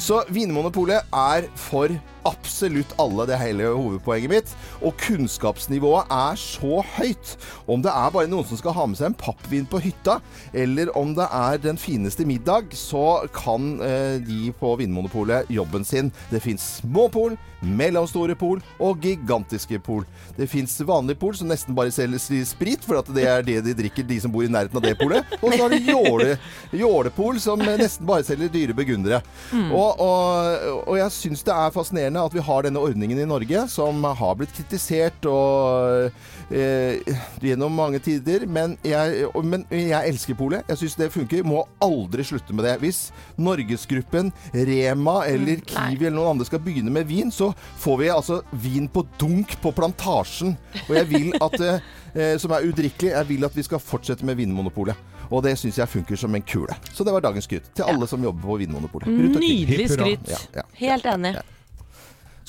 [0.00, 1.92] Så Vinmonopolet er for
[2.26, 4.54] absolutt alle, det er hele hovedpoenget mitt.
[4.82, 7.34] Og kunnskapsnivået er så høyt.
[7.68, 10.18] Om det er bare noen som skal ha med seg en pappvin på hytta,
[10.56, 16.12] eller om det er den fineste middag, så kan eh, de på Vinmonopolet jobben sin.
[16.32, 20.04] Det fins små pol, mellomstore pol og gigantiske pol.
[20.36, 23.74] Det fins vanlige pol som nesten bare selger sprit, for at det er det de
[23.76, 25.26] drikker, de som bor i nærheten av det polet.
[25.40, 26.38] Og så har du jåle,
[26.72, 29.20] jålepol, som nesten bare selger dyre burgundere.
[29.68, 33.64] Og, og, og jeg syns det er fascinerende at vi har denne ordningen i Norge,
[33.68, 36.08] som har blitt kritisert og
[36.54, 37.02] eh,
[37.44, 38.46] gjennom mange tider.
[38.48, 40.64] Men jeg, men jeg elsker polet.
[40.70, 41.44] Jeg syns det funker.
[41.44, 42.78] Må aldri slutte med det.
[42.80, 43.02] Hvis
[43.36, 47.50] Norgesgruppen, Rema eller Kiwi eller noen andre skal begynne med vin, så
[47.82, 50.56] får vi altså vin på dunk på plantasjen.
[50.86, 54.38] Og jeg vil at eh, som er udrikkelig, jeg vil at vi skal fortsette med
[54.40, 54.96] Vinmonopolet.
[55.28, 56.72] Og det syns jeg funker som en kule.
[56.94, 59.10] Så det var dagens skryt til alle som jobber på Vinmonopolet.
[59.12, 60.30] Nydelig skryt.
[60.30, 60.66] Ja, ja.
[60.80, 61.36] Helt enig.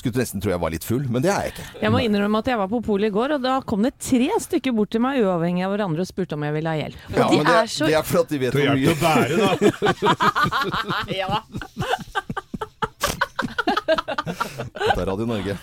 [0.00, 1.64] Skulle nesten tro jeg var litt full, men det er jeg ikke.
[1.82, 4.30] Jeg må innrømme at jeg var på polet i går, og da kom det tre
[4.40, 7.02] stykker bort til meg uavhengig av hverandre og spurte om jeg ville ha hjelp.
[7.12, 8.96] Ja, de men det, er så- det er for at de vet hvor mye å
[8.96, 9.50] bære, da.
[11.20, 11.42] ja.
[14.80, 15.54] Dette er Radio Norge.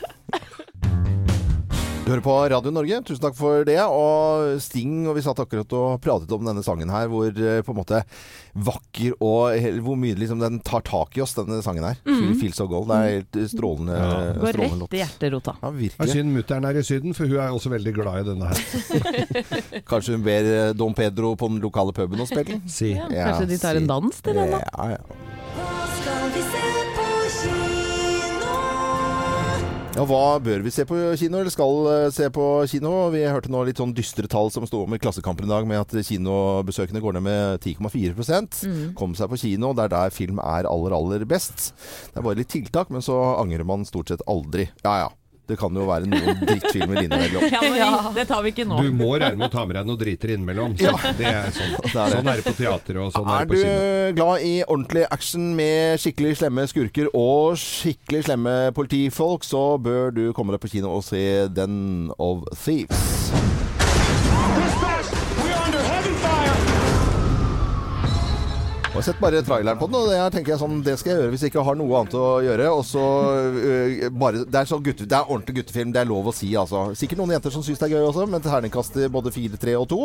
[2.08, 3.76] Du hører på Radio Norge, tusen takk for det.
[3.84, 7.74] Og Sting og vi satt akkurat og pratet om denne sangen her, hvor eh, på
[7.74, 8.00] en måte
[8.56, 12.00] vakker og Hvor mye liksom den tar tak i oss, denne sangen her.
[12.08, 12.32] Mm.
[12.40, 12.88] Feel So Gold.
[12.88, 13.98] Det er helt eh, strålende,
[14.40, 15.58] Går strålende rett i hjerterota.
[15.60, 16.16] Ja, Det er virkelig.
[16.16, 19.84] synd mutter'n er i Syden, for hun er også veldig glad i denne her.
[19.92, 22.62] Kanskje hun ber eh, Don Pedro på den lokale puben og spille?
[22.72, 22.94] Si.
[22.96, 24.64] Ja, kanskje de tar en dans til den, da?
[24.64, 25.04] Ja, ja.
[25.60, 26.67] Hva skal vi se
[29.98, 32.92] Ja, Hva bør vi se på kino, eller skal eh, se på kino?
[33.10, 35.82] Vi hørte nå litt sånn dystre tall som sto om i Klassekampen i dag, med
[35.82, 38.84] at kinobesøkende går ned med 10,4 mm.
[39.00, 41.72] Kom seg på kino, det er der film er aller, aller best.
[42.12, 44.68] Det er bare litt tiltak, men så angrer man stort sett aldri.
[44.86, 45.10] Ja ja.
[45.48, 47.46] Det kan jo være noen drittfilmer innimellom.
[47.54, 48.82] Ja, men Det tar vi ikke nå.
[48.84, 50.76] Du må regne med å ta med deg noe driter innimellom.
[50.80, 51.76] Så det er sånn.
[51.94, 52.18] Det er det.
[52.18, 53.68] sånn er det på teater, og sånn er Er det på kino.
[53.68, 54.16] Er du kino.
[54.20, 60.24] glad i ordentlig action med skikkelig slemme skurker og skikkelig slemme politifolk, så bør du
[60.38, 63.57] komme deg på kino og se Den of Thieves.
[68.98, 71.12] Jeg har sett bare traileren på den, og det her tenker jeg sånn, det skal
[71.12, 72.70] jeg gjøre hvis jeg ikke har noe annet å gjøre.
[72.74, 73.04] Og så
[73.46, 76.50] øh, bare, Det er sånn gutte, det er ordentlig guttefilm, det er lov å si,
[76.58, 76.88] altså.
[76.98, 79.76] Sikkert noen jenter som syns det er gøy også, men til terningkast både fire, tre
[79.78, 80.00] og to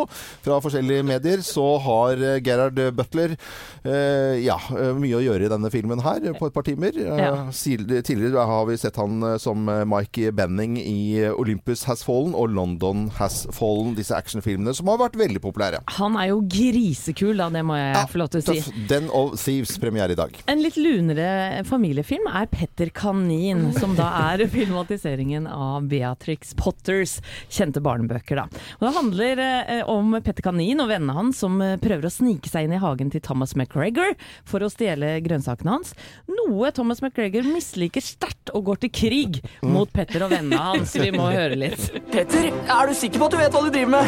[0.44, 4.58] fra forskjellige medier, så har eh, Gerhard Butler uh, ja,
[4.98, 7.00] mye å gjøre i denne filmen her på et par timer.
[7.00, 13.06] Uh, Tidligere har vi sett han som Mike Benning i Olympus Has Fallen og London
[13.16, 15.80] Has Fallen, disse actionfilmene som har vært veldig populære.
[15.96, 18.81] Han er jo grisekul, da, det må jeg få lov til å si.
[18.88, 20.34] Den og Thieves premiere i dag.
[20.50, 27.18] En litt lunere familiefilm er Petter Kanin, som da er filmatiseringen av Beatrix Potters
[27.52, 28.42] kjente barnebøker.
[28.42, 28.62] Da.
[28.80, 32.50] Og det handler eh, om Petter Kanin og vennene hans som eh, prøver å snike
[32.50, 34.14] seg inn i hagen til Thomas McGregor
[34.48, 35.94] for å stjele grønnsakene hans.
[36.30, 40.96] Noe Thomas McGregor misliker sterkt og går til krig mot Petter og vennene hans.
[40.98, 41.90] Vi må høre litt.
[42.12, 44.06] Petter, er du sikker på at du vet hva du driver med?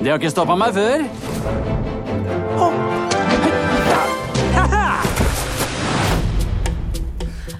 [0.00, 1.04] Det har ikke stoppa meg før.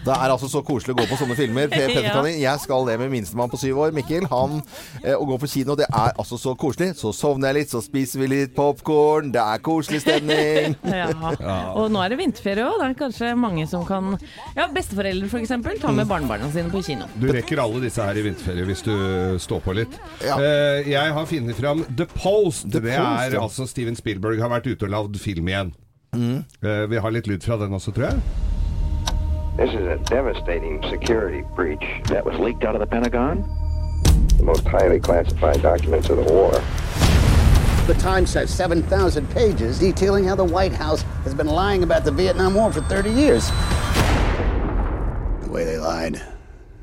[0.04, 1.68] Det er altså så koselig å gå på sånne filmer.
[2.00, 2.22] Ja.
[2.24, 4.24] Jeg skal det med minstemann på syv år, Mikkel.
[4.30, 4.60] Han
[5.02, 6.94] eh, Å gå på kino, det er altså så koselig.
[6.98, 9.30] Så sovner jeg litt, så spiser vi litt popkorn.
[9.34, 10.76] Det er koselig stemning.
[10.90, 11.74] Ja.
[11.78, 12.78] Og nå er det vinterferie òg.
[12.80, 14.12] Det er kanskje mange som kan
[14.56, 15.52] Ja, besteforeldre f.eks.
[15.82, 17.08] ta med barnebarna sine på kino.
[17.20, 18.94] Du rekker alle disse her i vinterferie hvis du
[19.42, 19.96] står på litt.
[20.24, 20.38] Ja.
[20.40, 22.68] Eh, jeg har funnet fram The Post.
[22.70, 23.44] The det Post, er ja.
[23.44, 25.74] altså Steven Spielberg har vært ute og lagd film igjen.
[26.16, 26.40] Mm.
[26.62, 28.59] Eh, vi har litt lyd fra den også, tror jeg.
[29.56, 33.42] This is a devastating security breach that was leaked out of the Pentagon.
[34.36, 36.52] The most highly classified documents of the war.
[37.86, 42.12] The Times has 7,000 pages detailing how the White House has been lying about the
[42.12, 43.48] Vietnam War for 30 years.
[45.42, 46.22] The way they lied,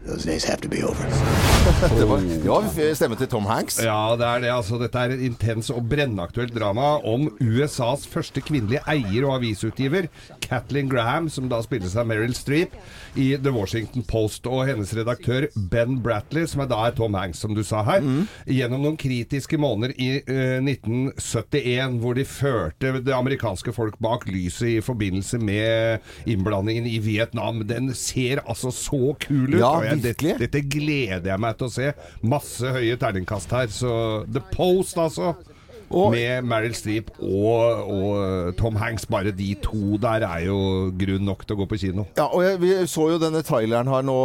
[0.04, 1.57] those days have to be over.
[1.68, 3.82] Det var, det var stemme til Tom Hanks.
[3.84, 4.52] Ja, det er det.
[4.56, 10.08] altså Dette er et intens og brennaktuelt drama om USAs første kvinnelige eier og avisutgiver,
[10.46, 12.78] Kathleen Graham, som da spilles av Meryl Streep
[13.20, 17.42] i The Washington Post, og hennes redaktør Ben Bratley, som er da er Tom Hanks,
[17.44, 18.06] som du sa her,
[18.48, 24.78] gjennom noen kritiske måneder i eh, 1971, hvor de førte det amerikanske folk bak lyset
[24.78, 27.66] i forbindelse med innblandingen i Vietnam.
[27.68, 29.60] Den ser altså så kul ut.
[29.60, 30.38] Ja, virkelig.
[30.46, 31.92] dette gleder jeg meg til å se.
[32.28, 33.70] Masse høye terningkast her.
[33.74, 33.92] Så
[34.32, 35.34] The Post, altså.
[35.90, 39.06] Og- med Meryl Streep og, og Tom Hanks.
[39.08, 40.58] Bare de to der er jo
[41.00, 42.06] grunn nok til å gå på kino.
[42.18, 44.18] Ja, og jeg, Vi så jo denne traileren her nå,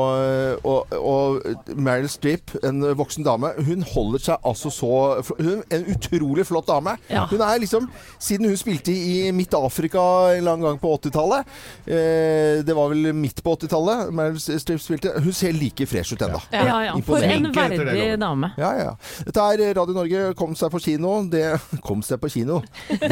[0.64, 4.90] og, og Meryl Streep, en voksen dame, hun holder seg altså så
[5.38, 6.96] Hun en utrolig flott dame.
[7.10, 7.26] Ja.
[7.30, 10.02] Hun er liksom Siden hun spilte i Midt-Afrika
[10.36, 11.46] en lang gang på 80-tallet
[11.86, 15.12] eh, Det var vel midt på 80-tallet Meryl Streep spilte.
[15.22, 16.40] Hun ser like fresh ut ennå.
[16.52, 16.96] Ja, ja.
[17.06, 18.52] For en verdig dame.
[18.58, 18.92] Ja, ja.
[19.26, 20.22] Dette er Radio Norge.
[20.38, 21.14] Kom seg på kino.
[21.30, 21.44] Det
[21.86, 22.62] Kom seg på kino.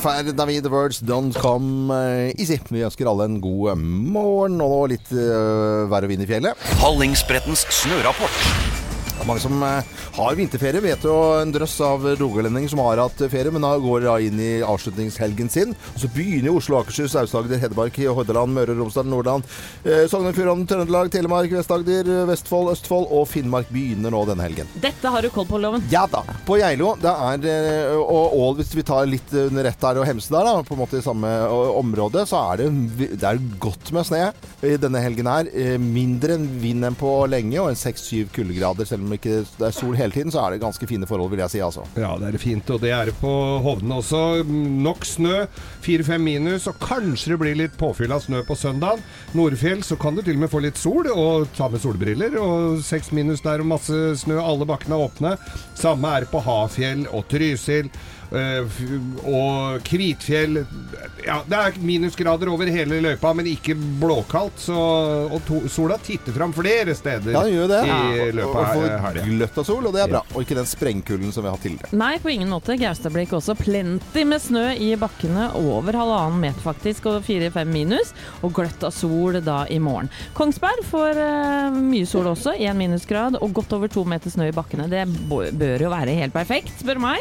[0.00, 2.56] Fair David Words Don't Come eh, Easy.
[2.70, 3.82] Vi ønsker alle en god eh,
[4.16, 6.56] morgen og litt uh, vær og vind i fjellet.
[6.80, 8.89] Hallingsbrettens snørapport.
[9.20, 10.80] Det er mange som eh, har vinterferie.
[10.80, 14.38] Vet jo en drøss av rogalendinger som har hatt ferie, men da går da inn
[14.40, 15.74] i avslutningshelgen sin.
[15.92, 19.44] Og så begynner Oslo, Akershus, Aust-Agder, Hedmark, Hordaland, Møre og Romsdal, Nordland,
[19.84, 24.72] eh, Sogn og Fjordane, Trøndelag, Telemark, Vest-Agder, Vestfold, Østfold og Finnmark begynner nå denne helgen.
[24.80, 25.84] Dette har du koll på, Loven.
[25.92, 26.24] Ja da.
[26.48, 30.08] På Geilo, det er eh, og, Ål, hvis vi tar litt under ett der og
[30.08, 31.28] der da, på en måte i samme
[31.76, 32.72] område, så er det,
[33.20, 34.24] det er godt med snø
[34.64, 35.52] i denne helgen her.
[35.52, 38.88] Eh, Mindre enn vind enn på lenge, og en 6-7 kuldegrader.
[38.88, 41.42] Selv om ikke det er sol hele tiden, så er det ganske fine forhold, vil
[41.44, 41.62] jeg si.
[41.64, 41.84] altså.
[41.98, 43.32] Ja, det er fint, og det er det på
[43.64, 44.20] Hovden også.
[44.46, 45.46] Nok snø,
[45.84, 49.02] 4-5 minus, og kanskje det blir litt påfyll av snø på søndag.
[49.36, 52.38] Nordfjell så kan du til og med få litt sol, og ta med solbriller.
[52.40, 55.34] Og 6 minus der og masse snø, alle bakkene er åpne.
[55.78, 57.90] Samme er på Hafjell og Trysil.
[58.32, 58.80] Eh,
[59.26, 60.60] og Kvitfjell
[61.26, 64.56] Ja, det er minusgrader over hele løypa, men ikke blåkaldt.
[64.64, 64.76] Så,
[65.28, 67.80] og to, sola titter fram flere steder Ja, det gjør det.
[67.84, 70.22] i Og- løpet og av får gløtt av sol, og det er bra.
[70.34, 71.92] Og ikke den sprengkulden som vi har hatt tidligere.
[72.00, 72.78] Nei, på ingen måte.
[72.80, 73.54] Gaustablikk også.
[73.60, 75.50] Plenty med snø i bakkene.
[75.60, 78.14] Over halvannen meter faktisk, og fire-fem minus.
[78.42, 80.08] Og gløtt av sol da i morgen.
[80.34, 83.36] Kongsberg får uh, mye sol også, én minusgrad.
[83.42, 84.88] Og godt over to meter snø i bakkene.
[84.88, 87.20] Det bør jo være helt perfekt, spør meg.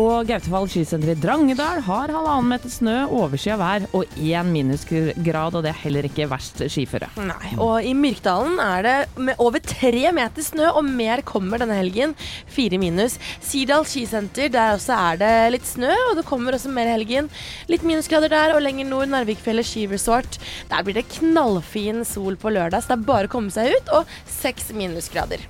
[0.00, 5.54] Og Gautefall skisenter i Drangedal har halvannen meter snø, overskya vær og én minusgrad.
[5.56, 7.08] Og det er heller ikke verst skiføre.
[7.24, 11.78] Nei, og i Myrkdalen er det med over tre meter snø, og mer kommer denne
[11.78, 12.12] helgen.
[12.52, 13.16] Fire minus.
[13.40, 17.32] Sirdal skisenter, der også er det litt snø, og det kommer også mer i helgen.
[17.72, 20.36] Litt minusgrader der, og lenger nord Narvikfjellet skiresort.
[20.68, 23.94] Der blir det knallfin sol på lørdag, så det er bare å komme seg ut,
[24.02, 25.48] og seks minusgrader.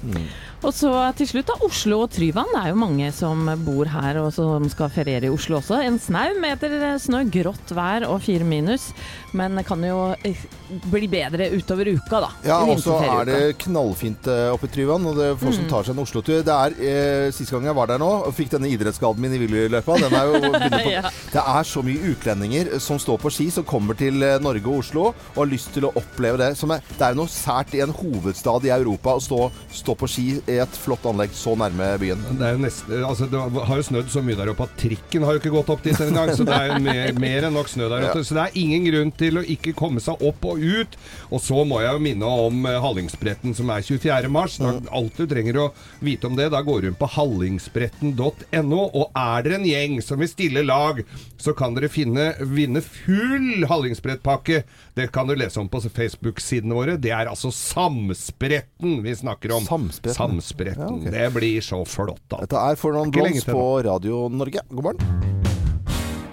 [0.67, 2.49] Og så til slutt da, Oslo og Tryvann.
[2.51, 5.79] Det er jo mange som bor her og som skal feriere i Oslo også.
[5.87, 8.89] En snau meter snø, grått vær og fire minus.
[9.37, 10.45] Men det kan jo eh,
[10.91, 12.31] bli bedre utover uka, da.
[12.47, 15.69] Ja, og så er det knallfint eh, oppe i Tryvann, og det er folk som
[15.71, 16.41] tar seg en Oslo-tur.
[16.47, 19.41] Det er eh, Sist gang jeg var der nå, og fikk denne idrettsskaden min i
[19.43, 21.03] Willyløypa den er jo begynner på, Ja.
[21.33, 24.81] Det er så mye utlendinger som står på ski, som kommer til eh, Norge og
[24.81, 26.51] Oslo og har lyst til å oppleve det.
[26.59, 29.41] Som er, det er jo noe sært i en hovedstad i Europa å stå,
[29.75, 32.23] stå på ski i et flott anlegg så nærme byen.
[32.31, 35.37] Det, er nesten, altså det har jo snødd så mye der oppe at trikken har
[35.37, 36.33] jo ikke gått opp dit engang.
[36.37, 38.25] Så det er jo mer, mer enn nok snø der oppe.
[38.27, 40.97] Så det er ingen grunn til å ikke komme seg opp og ut.
[41.31, 44.31] Og så må jeg jo minne om eh, Hallingsbretten som er 24.
[44.33, 44.59] mars.
[44.63, 45.67] Da, alt du trenger å
[46.05, 48.81] vite om det, da går du inn på hallingsbretten.no.
[48.87, 51.03] Og er dere en gjeng som vil stille lag,
[51.41, 54.63] så kan dere finne, vinne full Hallingsbrettpakke.
[54.97, 56.99] Det kan du lese om på Facebook-sidene våre.
[57.01, 59.67] Det er altså Samspretten vi snakker om.
[59.69, 60.17] Samspretten?
[60.17, 60.85] Samspretten.
[60.87, 61.15] Ja, okay.
[61.17, 62.45] Det blir så flott, da.
[62.45, 64.65] Dette er For noen blondes på Radio Norge.
[64.73, 65.36] God morgen.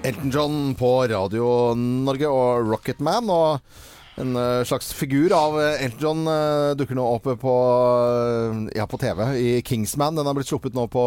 [0.04, 3.30] Elton John på Radio Norge og Rocketman.
[3.32, 3.62] Og
[4.16, 7.54] en eh, slags figur av eh, Elton John eh, dukker nå opp på,
[8.76, 10.16] ja, på TV i Kingsman.
[10.16, 11.04] Den har blitt sluppet nå på,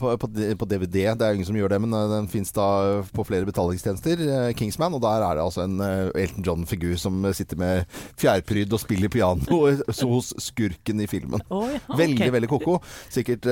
[0.00, 0.96] på, på, på DVD.
[1.12, 2.66] Det er ingen som gjør det, men den fins da
[3.12, 4.22] på flere betalingstjenester.
[4.56, 4.96] Kingsman.
[4.96, 9.60] Og der er det altså en Elton John-figur som sitter med fjærpryd og spiller piano
[9.98, 11.42] så hos skurken i filmen.
[11.50, 11.98] Oh, ja, okay.
[12.04, 12.78] Veldig, veldig ko-ko.
[13.12, 13.48] Sikkert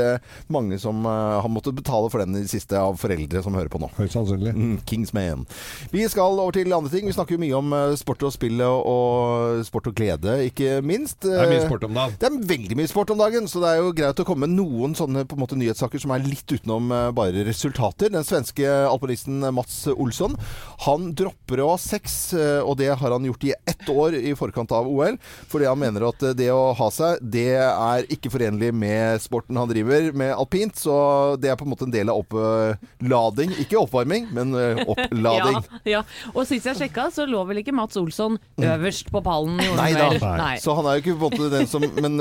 [0.53, 3.83] mange som har måttet betale for den i det siste av foreldre som hører på
[3.83, 3.91] nå.
[3.99, 4.55] Høyst sannsynlig.
[4.57, 5.45] Mm, Kingsman.
[5.93, 7.11] Vi skal over til andre ting.
[7.11, 11.23] Vi snakker jo mye om sport og spill og sport og glede, ikke minst.
[11.25, 12.17] Det er mye sport om dagen.
[12.21, 14.57] Det er veldig mye sport om dagen, så det er jo greit å komme med
[14.57, 18.13] noen sånne på en måte nyhetssaker som er litt utenom eh, bare resultater.
[18.13, 20.37] Den svenske alpinisten Mats Olsson,
[20.87, 24.35] han dropper å ha sex, eh, og det har han gjort i ett år i
[24.39, 25.19] forkant av OL,
[25.51, 29.61] fordi han mener at eh, det å ha seg, det er ikke forenlig med sporten
[29.61, 30.97] han driver med alpint, så
[31.41, 33.55] det er på en måte en del av opplading.
[33.63, 34.57] Ikke oppvarming, men
[34.93, 35.61] opplading.
[35.85, 36.05] Ja, ja.
[36.33, 39.57] Og sist jeg sjekka, så lå vel ikke Mats Olsson øverst på pallen?
[39.63, 40.09] gjorde Nei han da.
[40.19, 40.41] vel?
[40.43, 40.57] Nei.
[40.63, 42.19] Så han er jo ikke på en måte den som Men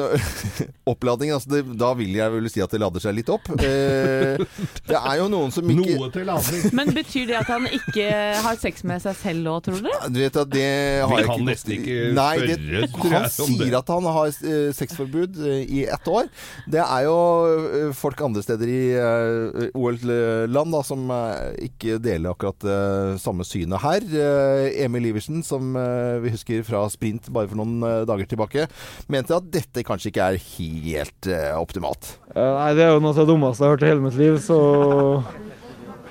[0.90, 3.48] oppladningen altså det, da vil jeg vel si at det lader seg litt opp.
[3.62, 4.42] Eh,
[4.90, 6.66] det er jo noen som ikke Noe til lading.
[6.78, 8.08] Men betyr det at han ikke
[8.46, 10.12] har sex med seg selv òg, tror dere?
[10.12, 10.68] Du vet at det
[11.06, 14.10] har Vi jeg kan ikke nesten ikke Nei, det, spørre, tror han sier at han
[14.18, 16.30] har eh, sexforbud eh, i ett år.
[16.72, 17.18] Det er jo
[17.50, 23.46] eh, folk andre steder i eh, OL-land da, som eh, ikke deler akkurat eh, samme
[23.48, 24.06] synet her.
[24.06, 28.68] Eh, Emil Iversen, som eh, vi husker fra sprint bare for noen eh, dager tilbake,
[29.12, 32.16] mente at dette kanskje ikke er helt eh, optimalt.
[32.36, 34.20] Eh, Nei, det er jo noe av det dummeste jeg har hørt i hele mitt
[34.20, 34.60] liv, så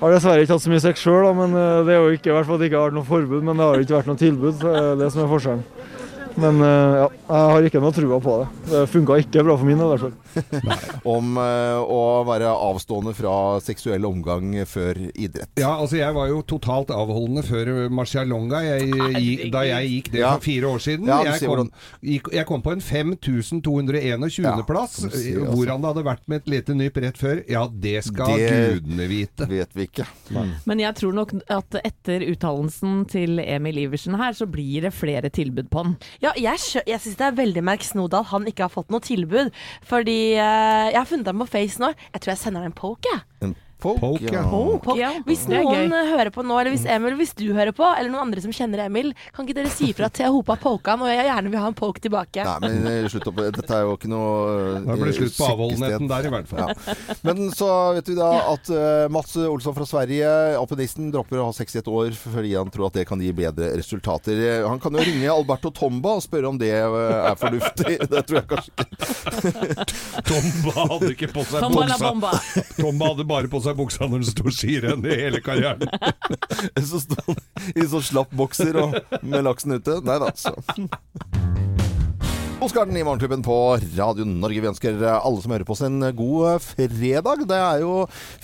[0.01, 1.53] har dessverre ikke hatt så mye sex sjøl, men
[1.85, 3.77] det er jo ikke i hvert fall ikke har vært noe forbud, men det har
[3.77, 4.55] jo ikke vært noe tilbud.
[4.57, 5.65] så Det er det som er forskjellen.
[6.39, 8.47] Men eh, ja, jeg har ikke noe trua på det.
[8.71, 11.01] Det funka ikke bra for min del, i hvert fall.
[11.15, 15.51] Om eh, å være avstående fra seksuell omgang før idrett.
[15.59, 18.61] Ja, altså jeg var jo totalt avholdende før Marcialonga
[19.51, 21.11] da jeg gikk det for fire år siden.
[21.11, 21.71] Jeg, kom,
[22.35, 24.41] jeg kom på en 5221.
[24.41, 25.55] Ja, plass, du sier altså.
[25.55, 27.43] hvor han hadde vært med et lite nyp rett før.
[27.51, 29.47] Ja, det skal gudene vite.
[29.51, 30.07] Vet vi ikke.
[30.69, 35.31] Men jeg tror nok at etter uttalelsen til Emil Iversen her, så blir det flere
[35.33, 35.95] tilbud på han.
[36.21, 39.49] Ja, jeg, jeg syns det er veldig merk Snodal han ikke har fått noe tilbud.
[39.89, 41.91] Fordi eh, jeg har funnet ham på Face nå.
[42.13, 43.25] Jeg tror jeg sender ham en poke, jeg.
[43.47, 44.43] En poke, Poke, ja.
[44.47, 44.97] Poke.
[44.99, 48.11] Ja, Hvis noen eh, hører på nå, eller hvis Emil, hvis du hører på, eller
[48.13, 51.27] noen andre som kjenner Emil, kan ikke dere si ifra til Hopa Pokan, og jeg
[51.27, 52.45] gjerne vil ha en poke tilbake.
[52.47, 53.41] Nei, men eh, slutt opp.
[53.57, 56.51] Dette er jo ikke noe Da blir det eh, slutt på avholdenheten der, i hvert
[56.51, 56.71] fall.
[56.71, 56.95] Ja.
[57.27, 60.29] Men så vet vi da at uh, Mats Olsson fra Sverige,
[60.59, 63.31] alpinisten, dropper å ha sex i et år fordi han tror at det kan gi
[63.35, 64.39] bedre resultater.
[64.41, 67.97] Eh, Han kan jo ringe Alberto Tomba og spørre om det uh, er fornuftig.
[68.11, 69.85] Det tror jeg kanskje ikke.
[70.29, 72.31] Tomba hadde ikke på seg Tomba la bomba.
[72.77, 75.87] Tomba hadde bare på seg buksa når det sto skirenn i hele karrieren.
[76.89, 77.39] Så sto han
[77.75, 79.99] i sånn slapp bokser og med laksen ute.
[80.05, 80.55] Nei da, så.
[82.61, 83.55] Oscarden i Morgenklubben på
[83.97, 84.61] Radio Norge.
[84.61, 87.41] Vi ønsker alle som hører på oss en god fredag.
[87.49, 87.95] Det er jo,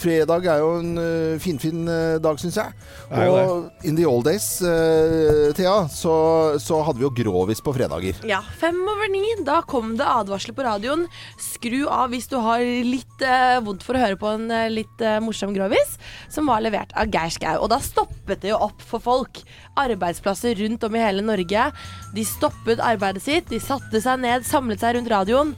[0.01, 1.91] fredag er jo en finfin fin
[2.23, 2.73] dag, syns jeg.
[3.13, 6.15] Og in the old days, uh, Thea, så,
[6.61, 8.17] så hadde vi jo grovis på fredager.
[8.25, 9.21] Ja, fem over ni.
[9.45, 11.05] Da kom det advarsler på radioen.
[11.37, 15.01] Skru av hvis du har litt eh, vondt for å høre på en eh, litt
[15.03, 15.97] eh, morsom grovis,
[16.33, 17.55] som var levert av Geir Skau.
[17.61, 19.43] Og da stoppet det jo opp for folk.
[19.77, 21.67] Arbeidsplasser rundt om i hele Norge.
[22.15, 25.53] De stoppet arbeidet sitt, de satte seg ned, samlet seg rundt radioen.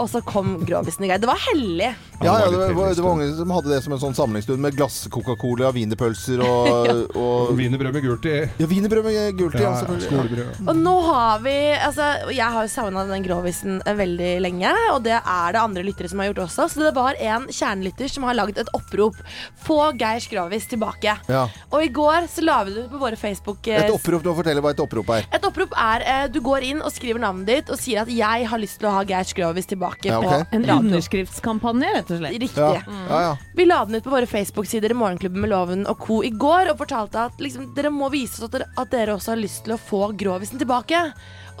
[0.00, 1.20] Og så kom grovisen i gang.
[1.20, 1.92] Det var hellig.
[2.22, 4.62] Ja, ja, det det var det var mange som hadde det som en sånn samlingsstund
[4.62, 6.90] med glass Coca-Cola, wienerpølser og,
[7.22, 8.36] og Wienerbrød med gult i.
[8.62, 10.46] Ja, wienerbrød med gult i, ja, Ja, selvfølgelig.
[10.64, 15.02] Og nå har vi Altså, jeg har jo savna den grovisen eh, veldig lenge, og
[15.04, 16.68] det er det andre lyttere som har gjort også.
[16.72, 19.18] Så det var en kjernelytter som har lagd et opprop.
[19.66, 21.16] Få Geirs grovis tilbake.
[21.28, 21.44] Ja.
[21.72, 24.36] Og i går så la vi det ut på våre Facebook eh, Et opprop, nå
[24.38, 25.28] fortelle hva et opprop er.
[25.34, 28.48] Et opprop er eh, du går inn og skriver navnet ditt og sier at 'jeg
[28.48, 29.81] har lyst til å ha Geirs grovis tilbake'.
[29.82, 30.44] Ja, okay.
[30.44, 30.78] på En radio.
[30.78, 32.38] underskriftskampanje, rett og slett.
[32.42, 32.62] Riktig.
[32.62, 33.36] Ja, ja, ja.
[33.58, 36.22] Vi la den ut på våre Facebook-sider i Morgenklubben med Loven og co.
[36.24, 39.34] i går og fortalte at liksom, dere må vise oss at dere, at dere også
[39.34, 41.04] har lyst til å få grovisen tilbake.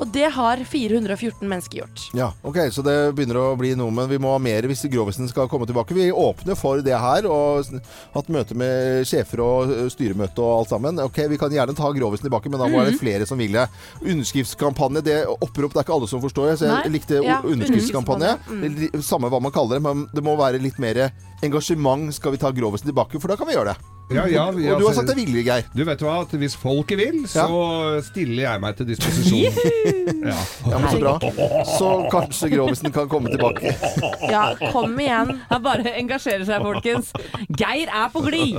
[0.02, 2.00] Og det har 414 mennesker gjort.
[2.18, 5.28] Ja, ok, så det begynner å bli noe, men vi må ha mer hvis grovisen
[5.30, 5.94] skal komme tilbake.
[5.94, 7.70] Vi åpner for det her, og
[8.16, 10.98] hatt møte med sjefer og styremøte og alt sammen.
[11.06, 12.90] Ok, vi kan gjerne ta grovisen tilbake, men da må Mhm.
[12.90, 13.68] det flere som vil det.
[14.02, 16.98] Underskriftskampanje, det opprop, det er ikke alle som forstår det, så jeg Nei.
[16.98, 18.38] likte Ja, underskriftskampanje.
[18.50, 19.02] Mm.
[19.02, 22.12] Samme hva man kaller det, men det må være litt mer engasjement.
[22.14, 23.76] Skal vi ta grovisen tilbake, for da kan vi gjøre det.
[24.14, 25.64] Ja, ja, vi- Og du har altså- sagt deg villig, Geir.
[25.74, 29.60] Du vet hva, at hvis folket vil, så stiller jeg meg til disposisjon.
[30.22, 30.36] ja.
[30.70, 31.18] Ja, men så bra.
[31.66, 33.74] Så kanskje grovisen kan komme tilbake.
[34.30, 35.40] Ja, kom igjen.
[35.50, 37.12] Han bare engasjerer seg, folkens.
[37.58, 38.56] Geir er på glid!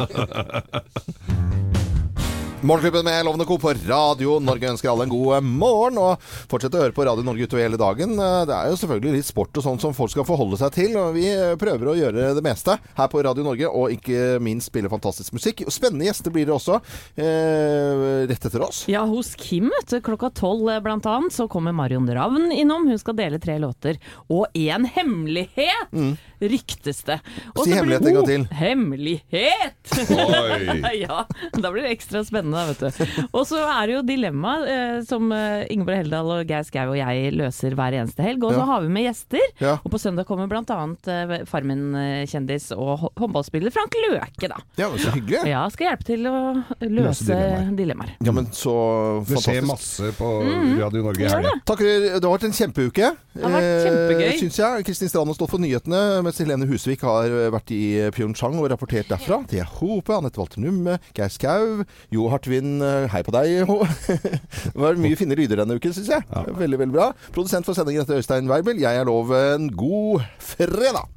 [2.63, 3.57] Morgenklubben med Lovende Co.
[3.59, 5.97] på Radio Norge ønsker alle en god eh, morgen.
[5.99, 8.13] Og fortsett å høre på Radio Norge utover hele dagen.
[8.15, 10.95] Eh, Det er jo selvfølgelig litt sport og sånt som folk skal forholde seg til.
[10.95, 14.71] Og vi eh, prøver å gjøre det meste her på Radio Norge, og ikke minst
[14.71, 15.65] spille fantastisk musikk.
[15.67, 16.79] Og Spennende gjester blir det også
[17.19, 18.85] eh, rett etter oss.
[18.87, 22.87] Ja, hos Kim vet du, klokka tolv blant annet, så kommer Marion Ravn innom.
[22.87, 23.99] Hun skal dele tre låter.
[24.31, 25.91] Og én hemmelighet!
[26.41, 27.19] Ryktes det.
[27.55, 28.45] Og Si så blir- hemmelighet en gang til.
[28.57, 29.93] Hemmelighet!
[30.13, 30.97] Oi.
[31.05, 31.19] ja,
[31.59, 33.27] da blir det ekstra spennende, vet du.
[33.31, 36.97] Og så er det jo dilemma eh, som eh, Ingeborg Heldal og Geir Skau og
[36.99, 38.43] jeg løser hver eneste helg.
[38.43, 38.65] Og så Ja.
[38.73, 39.45] har vi med gjester.
[39.61, 39.77] Ja.
[39.83, 44.59] Og på søndag kommer annet eh, Farmen-kjendis og håndballspiller Frank Løke, da.
[44.79, 45.43] Ja, men Så hyggelig.
[45.49, 46.35] Ja, skal hjelpe til å
[46.81, 47.75] løse, Løse dilemmaer.
[47.77, 48.13] dilemmaer.
[48.25, 48.73] Ja, men så
[49.27, 49.67] Det skjer fantastisk.
[49.71, 50.79] masse på Mm.
[50.81, 51.51] Radio Norge i helga.
[51.53, 52.19] det.
[52.19, 53.11] Det har vært en kjempeuke.
[53.33, 54.27] Det har vært kjempegøy.
[54.33, 54.85] Eh, Syns jeg.
[54.85, 57.81] Kristin Strand har stått for nyhetene, mens Helene Husvik har eh, vært i
[58.15, 59.37] Pyeongchang og rapportert derfra.
[59.51, 62.79] Thea Hope, Anette Walter Numme, Geir Skau, Jo Hartvin.
[62.81, 63.69] eh, Hei på deg.
[64.73, 66.25] Det var mye fine lyder denne uken, syns jeg.
[66.57, 67.11] Veldig, veldig bra.
[67.35, 68.81] Produsent for sendingen heter Øystein Weibel.
[68.81, 71.12] Jeg er lov en god fredag.